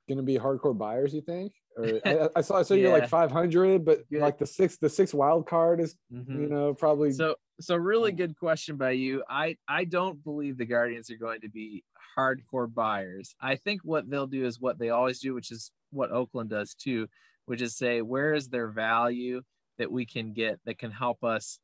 gonna 0.08 0.22
be 0.22 0.38
hardcore 0.38 0.76
buyers? 0.76 1.14
You 1.14 1.20
think? 1.20 1.52
Or 1.76 2.00
I, 2.04 2.28
I 2.36 2.40
saw 2.40 2.58
I 2.58 2.62
saw 2.62 2.74
yeah. 2.74 2.82
you're 2.82 2.98
like 2.98 3.08
500, 3.08 3.84
but 3.84 4.08
good. 4.10 4.20
like 4.20 4.38
the 4.38 4.46
six 4.46 4.76
the 4.76 4.88
six 4.88 5.14
wild 5.14 5.46
card 5.46 5.80
is 5.80 5.96
mm-hmm. 6.12 6.42
you 6.42 6.48
know 6.48 6.74
probably 6.74 7.12
so 7.12 7.36
so 7.60 7.76
really 7.76 8.12
good 8.12 8.36
question 8.36 8.76
by 8.76 8.92
you. 8.92 9.22
I 9.28 9.56
I 9.68 9.84
don't 9.84 10.22
believe 10.24 10.58
the 10.58 10.66
Guardians 10.66 11.10
are 11.10 11.16
going 11.16 11.40
to 11.42 11.48
be 11.48 11.84
hardcore 12.16 12.72
buyers. 12.72 13.34
I 13.40 13.56
think 13.56 13.82
what 13.84 14.08
they'll 14.08 14.26
do 14.26 14.44
is 14.44 14.60
what 14.60 14.78
they 14.78 14.90
always 14.90 15.20
do, 15.20 15.34
which 15.34 15.50
is 15.50 15.70
what 15.90 16.10
Oakland 16.10 16.50
does 16.50 16.74
too, 16.74 17.08
which 17.46 17.62
is 17.62 17.76
say 17.76 18.02
where 18.02 18.34
is 18.34 18.48
their 18.48 18.68
value 18.68 19.42
that 19.78 19.90
we 19.90 20.06
can 20.06 20.32
get 20.32 20.60
that 20.64 20.78
can 20.78 20.90
help 20.90 21.24
us 21.24 21.58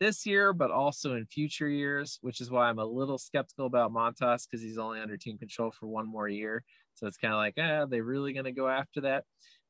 this 0.00 0.26
year, 0.26 0.52
but 0.52 0.70
also 0.70 1.14
in 1.14 1.26
future 1.26 1.68
years, 1.68 2.18
which 2.22 2.40
is 2.40 2.50
why 2.50 2.68
I'm 2.68 2.78
a 2.78 2.84
little 2.84 3.18
skeptical 3.18 3.66
about 3.66 3.92
Montas 3.92 4.46
because 4.48 4.62
he's 4.62 4.78
only 4.78 5.00
under 5.00 5.16
team 5.16 5.38
control 5.38 5.70
for 5.70 5.86
one 5.86 6.08
more 6.08 6.28
year. 6.28 6.64
So 6.94 7.06
it's 7.06 7.16
kind 7.16 7.34
of 7.34 7.38
like, 7.38 7.54
ah, 7.58 7.86
they 7.86 8.00
really 8.00 8.32
going 8.32 8.44
to 8.44 8.52
go 8.52 8.68
after 8.68 9.02
that? 9.02 9.24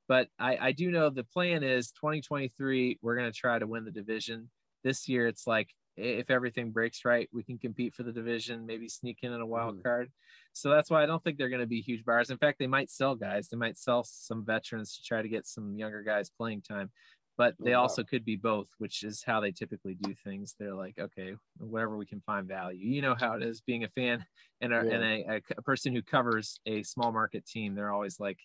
But 0.09 0.29
I, 0.39 0.57
I 0.57 0.73
do 0.73 0.91
know 0.91 1.11
the 1.11 1.25
plan 1.25 1.63
is 1.63 1.93
2023, 1.93 2.99
we're 3.03 3.17
going 3.17 3.31
to 3.31 3.39
try 3.39 3.59
to 3.59 3.67
win 3.67 3.85
the 3.85 3.91
division. 3.91 4.51
This 4.83 5.09
year, 5.09 5.27
it's 5.27 5.47
like 5.47 5.69
if 5.99 6.31
everything 6.31 6.71
breaks 6.71 7.05
right, 7.05 7.29
we 7.33 7.43
can 7.43 7.59
compete 7.59 7.95
for 7.95 8.05
the 8.05 8.13
division, 8.13 8.65
maybe 8.65 8.89
sneak 8.89 9.19
in 9.23 9.33
in 9.33 9.41
a 9.41 9.47
wild 9.47 9.79
mm. 9.79 9.83
card. 9.83 10.11
So 10.53 10.71
that's 10.71 10.91
why 10.91 11.03
I 11.03 11.07
don't 11.07 11.23
think 11.23 11.37
they're 11.37 11.49
going 11.49 11.61
to 11.61 11.67
be 11.67 11.81
huge 11.81 12.05
buyers. 12.05 12.31
In 12.31 12.39
fact, 12.39 12.59
they 12.59 12.67
might 12.67 12.91
sell 12.91 13.15
guys. 13.15 13.49
They 13.49 13.57
might 13.57 13.77
sell 13.77 14.05
some 14.05 14.45
veterans 14.45 14.97
to 14.97 15.03
try 15.03 15.23
to 15.23 15.29
get 15.29 15.47
some 15.47 15.77
younger 15.77 16.03
guys 16.03 16.31
playing 16.31 16.63
time 16.63 16.91
but 17.39 17.55
they 17.61 17.75
also 17.75 18.03
could 18.03 18.25
be 18.25 18.35
both, 18.35 18.67
which 18.79 19.05
is 19.05 19.23
how 19.23 19.39
they 19.39 19.53
typically 19.53 19.95
do 19.95 20.13
things. 20.25 20.57
They're 20.59 20.75
like, 20.75 20.99
okay, 20.99 21.37
wherever 21.59 21.97
we 21.97 22.05
can 22.05 22.21
find 22.21 22.49
value. 22.49 22.85
You 22.85 23.01
know 23.01 23.15
how 23.19 23.35
it 23.35 23.45
is 23.45 23.61
being 23.61 23.85
a 23.85 23.89
fan 23.89 24.27
and 24.61 24.75
a, 24.75 24.83
yeah. 24.85 24.93
and 24.93 25.05
a, 25.05 25.41
a, 25.57 25.63
person 25.63 25.95
who 25.95 26.03
covers 26.03 26.59
a 26.67 26.83
small 26.83 27.13
market 27.13 27.47
team. 27.47 27.77
They're 27.77 27.93
always 27.93 28.19
like, 28.19 28.39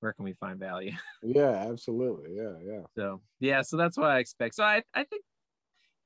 where 0.00 0.14
can 0.14 0.24
we 0.24 0.32
find 0.32 0.58
value? 0.58 0.92
Yeah, 1.22 1.50
absolutely. 1.50 2.34
Yeah, 2.34 2.54
yeah. 2.64 2.80
So 2.96 3.20
yeah, 3.40 3.60
so 3.60 3.76
that's 3.76 3.98
what 3.98 4.10
I 4.10 4.20
expect. 4.20 4.54
So 4.54 4.64
I, 4.64 4.82
I 4.94 5.04
think 5.04 5.22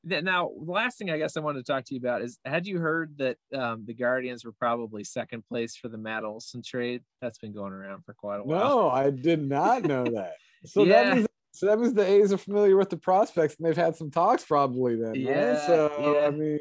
that 0.06 0.24
now 0.24 0.50
the 0.58 0.72
last 0.72 0.98
thing 0.98 1.10
I 1.10 1.18
guess 1.18 1.36
I 1.36 1.40
wanted 1.40 1.64
to 1.64 1.72
talk 1.72 1.84
to 1.84 1.94
you 1.94 2.00
about 2.00 2.22
is 2.22 2.40
had 2.44 2.66
you 2.66 2.80
heard 2.80 3.16
that 3.18 3.36
um, 3.54 3.84
the 3.86 3.94
Guardians 3.94 4.44
were 4.44 4.52
probably 4.52 5.04
second 5.04 5.44
place 5.46 5.76
for 5.76 5.88
the 5.88 5.98
Matt 5.98 6.24
Olson 6.24 6.62
trade? 6.64 7.02
That's 7.22 7.38
been 7.38 7.52
going 7.52 7.72
around 7.72 8.04
for 8.04 8.12
quite 8.12 8.40
a 8.40 8.42
while. 8.42 8.58
No, 8.58 8.90
I 8.90 9.10
did 9.10 9.48
not 9.48 9.84
know 9.84 10.04
that. 10.04 10.34
So 10.66 10.82
yeah. 10.82 11.04
that 11.04 11.16
means 11.16 11.26
so 11.54 11.66
that 11.66 11.78
means 11.78 11.94
the 11.94 12.04
A's 12.04 12.32
are 12.32 12.36
familiar 12.36 12.76
with 12.76 12.90
the 12.90 12.96
prospects 12.96 13.54
and 13.56 13.64
they've 13.64 13.76
had 13.76 13.94
some 13.94 14.10
talks 14.10 14.44
probably 14.44 14.96
then. 14.96 15.14
Yeah. 15.14 15.50
Right? 15.50 15.66
So 15.66 16.16
yeah. 16.20 16.26
I 16.26 16.30
mean, 16.30 16.58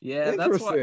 yeah, 0.00 0.36
that's 0.36 0.60
what 0.60 0.78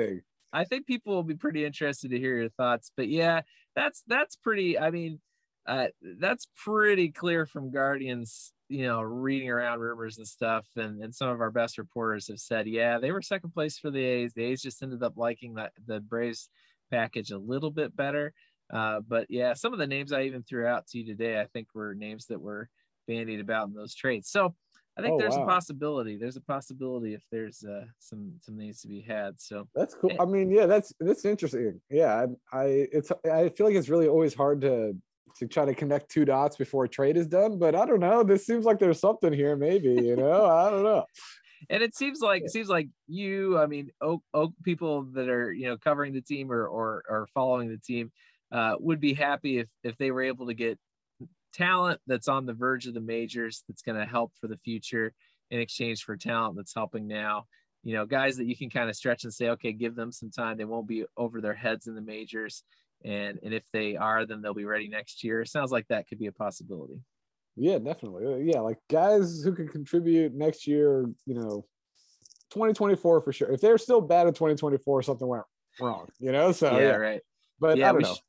I 0.52 0.66
think 0.66 0.86
people 0.86 1.16
will 1.16 1.24
be 1.24 1.36
pretty 1.36 1.64
interested 1.64 2.12
to 2.12 2.20
hear 2.20 2.38
your 2.38 2.50
thoughts. 2.50 2.92
But 2.98 3.08
yeah, 3.08 3.42
that's 3.74 4.04
that's 4.08 4.36
pretty. 4.36 4.78
I 4.78 4.92
mean, 4.92 5.22
uh, 5.66 5.88
that's 6.20 6.50
pretty 6.58 7.12
clear 7.12 7.46
from 7.46 7.72
Guardians. 7.72 8.52
You 8.68 8.88
know, 8.88 9.02
reading 9.02 9.50
around 9.50 9.80
rumors 9.80 10.18
and 10.18 10.28
stuff, 10.28 10.68
and 10.76 11.02
and 11.02 11.16
some 11.16 11.30
of 11.30 11.40
our 11.40 11.52
best 11.52 11.78
reporters 11.78 12.28
have 12.28 12.40
said, 12.40 12.68
yeah, 12.68 13.00
they 13.00 13.14
were 13.14 13.22
second 13.22 13.52
place 13.52 13.78
for 13.78 13.90
the 13.90 14.04
A's. 14.04 14.34
The 14.34 14.44
A's 14.44 14.62
just 14.62 14.84
ended 14.84 15.02
up 15.02 15.14
liking 15.16 15.54
that 15.54 15.72
the 15.88 16.02
Braves 16.02 16.50
package 16.92 17.32
a 17.32 17.38
little 17.38 17.72
bit 17.72 17.96
better. 17.96 18.34
Uh, 18.74 19.00
but 19.08 19.28
yeah, 19.30 19.54
some 19.54 19.72
of 19.72 19.80
the 19.80 19.88
names 19.88 20.12
I 20.12 20.24
even 20.24 20.44
threw 20.44 20.66
out 20.66 20.88
to 20.88 20.98
you 20.98 21.06
today, 21.06 21.40
I 21.40 21.46
think 21.46 21.70
were 21.74 21.96
names 21.96 22.26
that 22.26 22.42
were 22.42 22.68
bandied 23.08 23.40
about 23.40 23.68
in 23.68 23.74
those 23.74 23.96
trades. 23.96 24.30
So 24.30 24.56
I 24.98 25.02
think 25.02 25.16
oh, 25.16 25.18
there's 25.18 25.36
wow. 25.36 25.44
a 25.44 25.48
possibility. 25.48 26.16
There's 26.18 26.38
a 26.38 26.42
possibility 26.42 27.14
if 27.14 27.24
there's 27.30 27.64
uh, 27.64 27.86
some 28.00 28.34
some 28.42 28.58
needs 28.58 28.82
to 28.82 28.88
be 28.88 29.02
had. 29.02 29.40
So 29.42 29.68
that's 29.76 29.94
cool. 29.94 30.12
I 30.20 30.26
mean, 30.26 30.50
yeah, 30.50 30.68
that's 30.68 30.94
that's 31.00 31.26
interesting. 31.26 31.82
Yeah, 31.90 32.26
I, 32.54 32.58
I 32.58 32.66
it's 32.92 33.12
I 33.30 33.50
feel 33.50 33.68
like 33.68 33.76
it's 33.76 33.90
really 33.90 34.08
always 34.08 34.34
hard 34.34 34.62
to 34.62 34.96
to 35.38 35.48
try 35.48 35.66
to 35.66 35.74
connect 35.74 36.10
two 36.10 36.24
dots 36.24 36.56
before 36.56 36.86
a 36.86 36.90
trade 36.90 37.18
is 37.18 37.28
done. 37.28 37.60
But 37.60 37.76
I 37.76 37.86
don't 37.86 38.00
know. 38.00 38.24
This 38.24 38.46
seems 38.46 38.64
like 38.64 38.80
there's 38.80 39.02
something 39.02 39.34
here. 39.34 39.58
Maybe 39.58 39.90
you 39.90 40.16
know. 40.16 40.46
I 40.46 40.70
don't 40.70 40.84
know. 40.84 41.06
And 41.70 41.84
it 41.84 41.94
seems 41.94 42.22
like 42.22 42.44
it 42.44 42.52
seems 42.52 42.70
like 42.70 42.88
you. 43.08 43.58
I 43.58 43.66
mean, 43.66 43.90
Oak, 44.00 44.24
Oak 44.34 44.54
people 44.64 45.04
that 45.14 45.28
are 45.28 45.52
you 45.52 45.68
know 45.68 45.78
covering 45.78 46.14
the 46.14 46.22
team 46.22 46.52
or 46.52 46.68
or, 46.68 47.04
or 47.10 47.28
following 47.34 47.68
the 47.68 47.78
team 47.78 48.14
uh, 48.54 48.76
would 48.80 49.02
be 49.02 49.14
happy 49.14 49.60
if 49.60 49.68
if 49.84 49.98
they 49.98 50.12
were 50.12 50.24
able 50.24 50.48
to 50.48 50.54
get 50.54 50.80
talent 51.56 52.02
that's 52.08 52.28
on 52.28 52.46
the 52.46 52.54
verge 52.54 52.86
of 52.86 52.94
the 52.94 53.02
majors 53.02 53.64
that's 53.68 53.82
going 53.82 53.98
to 53.98 54.06
help 54.06 54.34
for 54.40 54.48
the 54.48 54.58
future 54.58 55.14
in 55.52 55.60
exchange 55.60 56.04
for 56.04 56.18
talent 56.18 56.56
that's 56.56 56.74
helping 56.74 57.08
now. 57.08 57.46
You 57.84 57.94
know, 57.94 58.06
guys 58.06 58.38
that 58.38 58.46
you 58.46 58.58
can 58.58 58.70
kind 58.70 58.90
of 58.90 58.96
stretch 58.96 59.24
and 59.24 59.34
say, 59.34 59.50
okay, 59.50 59.72
give 59.72 59.96
them 59.96 60.12
some 60.12 60.32
time. 60.32 60.58
They 60.58 60.66
won't 60.66 60.88
be 60.88 61.06
over 61.18 61.40
their 61.40 61.54
heads 61.54 61.88
in 61.88 61.96
the 61.96 62.02
majors. 62.02 62.64
And, 63.04 63.40
and 63.44 63.54
if 63.54 63.64
they 63.72 63.96
are, 63.96 64.26
then 64.26 64.42
they'll 64.42 64.56
be 64.56 64.66
ready 64.66 64.88
next 64.88 65.24
year. 65.24 65.42
It 65.42 65.50
sounds 65.50 65.72
like 65.72 65.88
that 65.90 66.08
could 66.08 66.18
be 66.18 66.26
a 66.26 66.32
possibility. 66.32 67.00
Yeah, 67.56 67.78
definitely. 67.78 68.26
Uh, 68.26 68.38
yeah, 68.38 68.60
like 68.60 68.80
guys 68.90 69.44
who 69.44 69.54
can 69.54 69.68
contribute 69.68 70.34
next 70.34 70.66
year, 70.66 71.06
you 71.26 71.36
know, 71.36 71.66
2024 72.50 73.22
for 73.22 73.32
sure. 73.32 73.52
If 73.52 73.62
they're 73.62 73.78
still 73.78 74.02
bad 74.02 74.28
in 74.28 74.34
2024, 74.34 75.04
something 75.04 75.28
went 75.28 75.44
wrong, 75.80 76.08
you 76.20 76.32
know? 76.32 76.52
So, 76.52 76.72
yeah, 76.72 76.80
yeah. 76.80 76.96
right. 76.96 77.22
But 77.60 77.78
yeah, 77.78 77.90
I 77.90 77.92
don't 77.94 78.02
know. 78.02 78.16
Sh- 78.16 78.20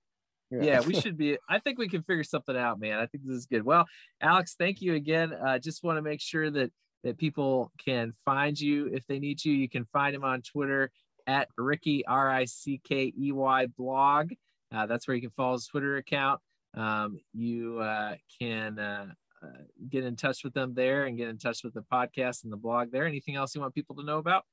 yeah. 0.51 0.63
yeah. 0.63 0.81
we 0.81 0.95
should 1.01 1.17
be. 1.17 1.39
I 1.49 1.59
think 1.59 1.79
we 1.79 1.89
can 1.89 2.03
figure 2.03 2.25
something 2.25 2.57
out, 2.57 2.79
man. 2.81 2.99
I 2.99 3.07
think 3.07 3.25
this 3.25 3.37
is 3.37 3.47
good. 3.47 3.65
Well, 3.65 3.87
Alex, 4.21 4.55
thank 4.59 4.81
you 4.81 4.95
again. 4.95 5.33
Uh, 5.33 5.59
just 5.59 5.83
want 5.83 5.99
to 5.99 6.03
make 6.03 6.21
sure 6.21 6.51
that 6.51 6.73
that 7.05 7.19
people 7.19 7.71
can 7.85 8.13
find 8.25 8.59
you 8.59 8.87
if 8.87 9.07
they 9.07 9.19
need 9.19 9.45
you. 9.45 9.53
You 9.53 9.69
can 9.69 9.85
find 9.93 10.15
him 10.15 10.25
on 10.25 10.43
Twitter 10.43 10.91
at 11.27 11.49
Rickey 11.57 12.05
R 12.07 12.31
I 12.31 12.45
C 12.45 12.81
K 12.87 13.13
E 13.17 13.33
Y 13.33 13.67
blog. 13.77 14.33
Uh, 14.75 14.87
that's 14.87 15.07
where 15.07 15.15
you 15.15 15.21
can 15.21 15.31
follow 15.31 15.55
his 15.55 15.67
Twitter 15.67 15.97
account. 15.97 16.41
Um, 16.75 17.19
you 17.33 17.79
uh, 17.79 18.17
can 18.41 18.79
uh, 18.79 19.07
uh, 19.43 19.63
get 19.89 20.05
in 20.05 20.17
touch 20.17 20.45
with 20.45 20.55
them 20.55 20.75
there 20.75 21.05
and 21.05 21.17
get 21.17 21.29
in 21.29 21.39
touch 21.39 21.63
with 21.65 21.75
the 21.75 21.85
podcast 21.93 22.45
and 22.45 22.53
the 22.53 22.57
blog 22.57 22.91
there. 22.91 23.07
Anything 23.07 23.37
else 23.37 23.55
you 23.55 23.61
want 23.61 23.75
people 23.75 23.97
to 23.97 24.05
know 24.05 24.19
about? 24.19 24.45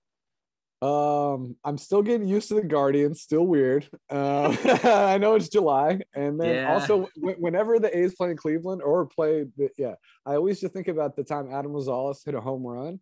Um, 0.84 1.56
I'm 1.64 1.78
still 1.78 2.02
getting 2.02 2.28
used 2.28 2.50
to 2.50 2.56
the 2.56 2.64
Guardians. 2.64 3.22
Still 3.22 3.48
weird. 3.48 3.88
Uh, 4.10 4.54
I 4.84 5.18
know 5.18 5.36
it's 5.36 5.48
July, 5.48 6.02
and 6.14 6.40
then 6.40 6.56
yeah. 6.56 6.74
also 6.74 7.08
whenever 7.16 7.80
the 7.80 7.98
A's 7.98 8.16
play 8.16 8.32
in 8.32 8.38
Cleveland 8.38 8.82
or 8.82 9.06
play, 9.06 9.46
the, 9.56 9.70
yeah, 9.78 9.94
I 10.26 10.36
always 10.36 10.60
just 10.60 10.74
think 10.74 10.90
about 10.90 11.16
the 11.16 11.24
time 11.24 11.48
Adam 11.54 11.72
Rosales 11.72 12.26
hit 12.26 12.36
a 12.36 12.42
home 12.42 12.64
run, 12.68 13.00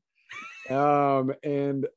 um, 0.69 1.33
and 1.41 1.87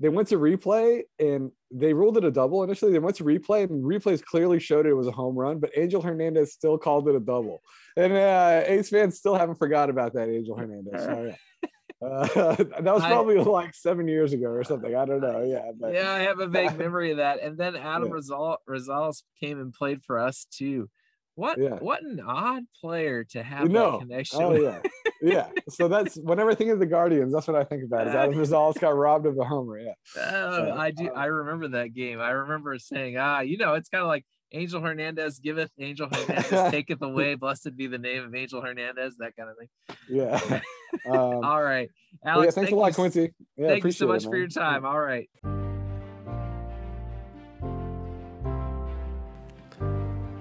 they 0.00 0.10
went 0.10 0.28
to 0.28 0.36
replay 0.36 1.04
and 1.18 1.50
they 1.70 1.94
ruled 1.94 2.18
it 2.18 2.24
a 2.24 2.30
double 2.30 2.62
initially. 2.62 2.92
They 2.92 2.98
went 2.98 3.16
to 3.16 3.24
replay 3.24 3.64
and 3.64 3.84
replays 3.84 4.22
clearly 4.22 4.60
showed 4.60 4.84
it 4.84 4.92
was 4.92 5.06
a 5.06 5.12
home 5.12 5.36
run, 5.36 5.60
but 5.60 5.70
Angel 5.78 6.02
Hernandez 6.02 6.52
still 6.52 6.76
called 6.76 7.08
it 7.08 7.14
a 7.14 7.20
double, 7.20 7.62
and 7.96 8.12
uh, 8.12 8.64
A's 8.66 8.90
fans 8.90 9.16
still 9.16 9.36
haven't 9.36 9.56
forgot 9.56 9.88
about 9.88 10.12
that 10.12 10.28
Angel 10.28 10.58
Hernandez. 10.58 11.04
So, 11.04 11.24
yeah. 11.62 11.68
Uh, 12.02 12.26
that 12.56 12.84
was 12.84 13.02
probably 13.02 13.38
I, 13.38 13.42
like 13.42 13.74
seven 13.74 14.08
years 14.08 14.32
ago 14.32 14.46
or 14.46 14.64
something. 14.64 14.94
I 14.94 15.04
don't 15.04 15.20
know. 15.20 15.42
Yeah. 15.42 15.70
But. 15.78 15.94
Yeah, 15.94 16.12
I 16.12 16.20
have 16.20 16.40
a 16.40 16.46
vague 16.46 16.76
memory 16.76 17.12
of 17.12 17.18
that. 17.18 17.40
And 17.42 17.56
then 17.56 17.76
Adam 17.76 18.08
yeah. 18.08 18.14
Rosal- 18.14 18.58
Rosales 18.68 19.22
came 19.40 19.60
and 19.60 19.72
played 19.72 20.02
for 20.02 20.18
us 20.18 20.46
too. 20.50 20.88
What 21.34 21.58
yeah. 21.58 21.76
what 21.76 22.02
an 22.02 22.20
odd 22.20 22.64
player 22.80 23.24
to 23.30 23.42
have 23.42 23.70
no. 23.70 23.92
that 23.92 24.00
connection. 24.00 24.42
Oh 24.42 24.54
yeah. 24.54 24.80
yeah. 25.22 25.48
So 25.70 25.88
that's 25.88 26.16
whenever 26.16 26.50
I 26.50 26.54
think 26.54 26.70
of 26.70 26.78
the 26.78 26.86
Guardians, 26.86 27.32
that's 27.32 27.48
what 27.48 27.56
I 27.56 27.64
think 27.64 27.84
about. 27.84 28.06
Is 28.06 28.14
Adam 28.14 28.34
Rosales 28.38 28.78
got 28.78 28.94
robbed 28.94 29.24
of 29.24 29.38
a 29.38 29.44
homer? 29.44 29.78
Yeah. 29.78 29.92
Oh, 30.18 30.72
I 30.72 30.90
do. 30.90 31.08
I 31.08 31.26
remember 31.26 31.68
that 31.68 31.94
game. 31.94 32.20
I 32.20 32.30
remember 32.30 32.78
saying, 32.78 33.16
ah, 33.16 33.40
you 33.40 33.56
know, 33.56 33.74
it's 33.74 33.88
kind 33.88 34.02
of 34.02 34.08
like 34.08 34.26
Angel 34.52 34.80
Hernandez 34.80 35.38
giveth, 35.38 35.70
Angel 35.78 36.08
Hernandez 36.12 36.50
taketh 36.70 37.02
away. 37.02 37.34
Blessed 37.34 37.76
be 37.76 37.86
the 37.86 37.98
name 37.98 38.24
of 38.24 38.34
Angel 38.34 38.60
Hernandez. 38.60 39.16
That 39.18 39.34
kind 39.36 39.48
of 39.48 39.56
thing. 39.56 39.68
Yeah. 40.08 40.60
Um, 41.06 41.42
All 41.42 41.62
right, 41.62 41.88
Alex. 42.22 42.44
Yeah, 42.44 42.50
thanks 42.50 42.54
thank 42.54 42.70
a 42.70 42.74
lot, 42.74 42.88
you, 42.88 42.94
Quincy. 42.94 43.32
Yeah, 43.56 43.68
thank 43.68 43.82
you 43.82 43.92
so 43.92 44.06
much 44.06 44.24
it, 44.24 44.28
for 44.28 44.36
your 44.36 44.46
time. 44.46 44.84
All 44.84 45.00
right. 45.00 45.26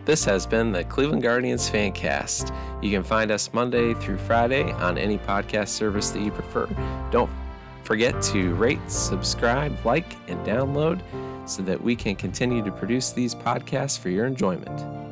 This 0.03 0.25
has 0.25 0.45
been 0.45 0.73
the 0.73 0.83
Cleveland 0.83 1.23
Guardians 1.23 1.69
Fancast. 1.69 2.53
You 2.83 2.91
can 2.91 3.01
find 3.01 3.31
us 3.31 3.53
Monday 3.53 3.93
through 3.93 4.17
Friday 4.17 4.73
on 4.73 4.97
any 4.97 5.17
podcast 5.19 5.69
service 5.69 6.09
that 6.09 6.21
you 6.21 6.31
prefer. 6.31 6.67
Don't 7.11 7.31
forget 7.91 8.21
to 8.21 8.55
rate, 8.55 8.79
subscribe, 8.89 9.77
like, 9.85 10.15
and 10.29 10.39
download 10.47 11.01
so 11.45 11.61
that 11.61 11.83
we 11.83 11.93
can 11.93 12.15
continue 12.15 12.63
to 12.63 12.71
produce 12.71 13.11
these 13.11 13.35
podcasts 13.35 13.99
for 13.99 14.07
your 14.07 14.25
enjoyment. 14.25 15.10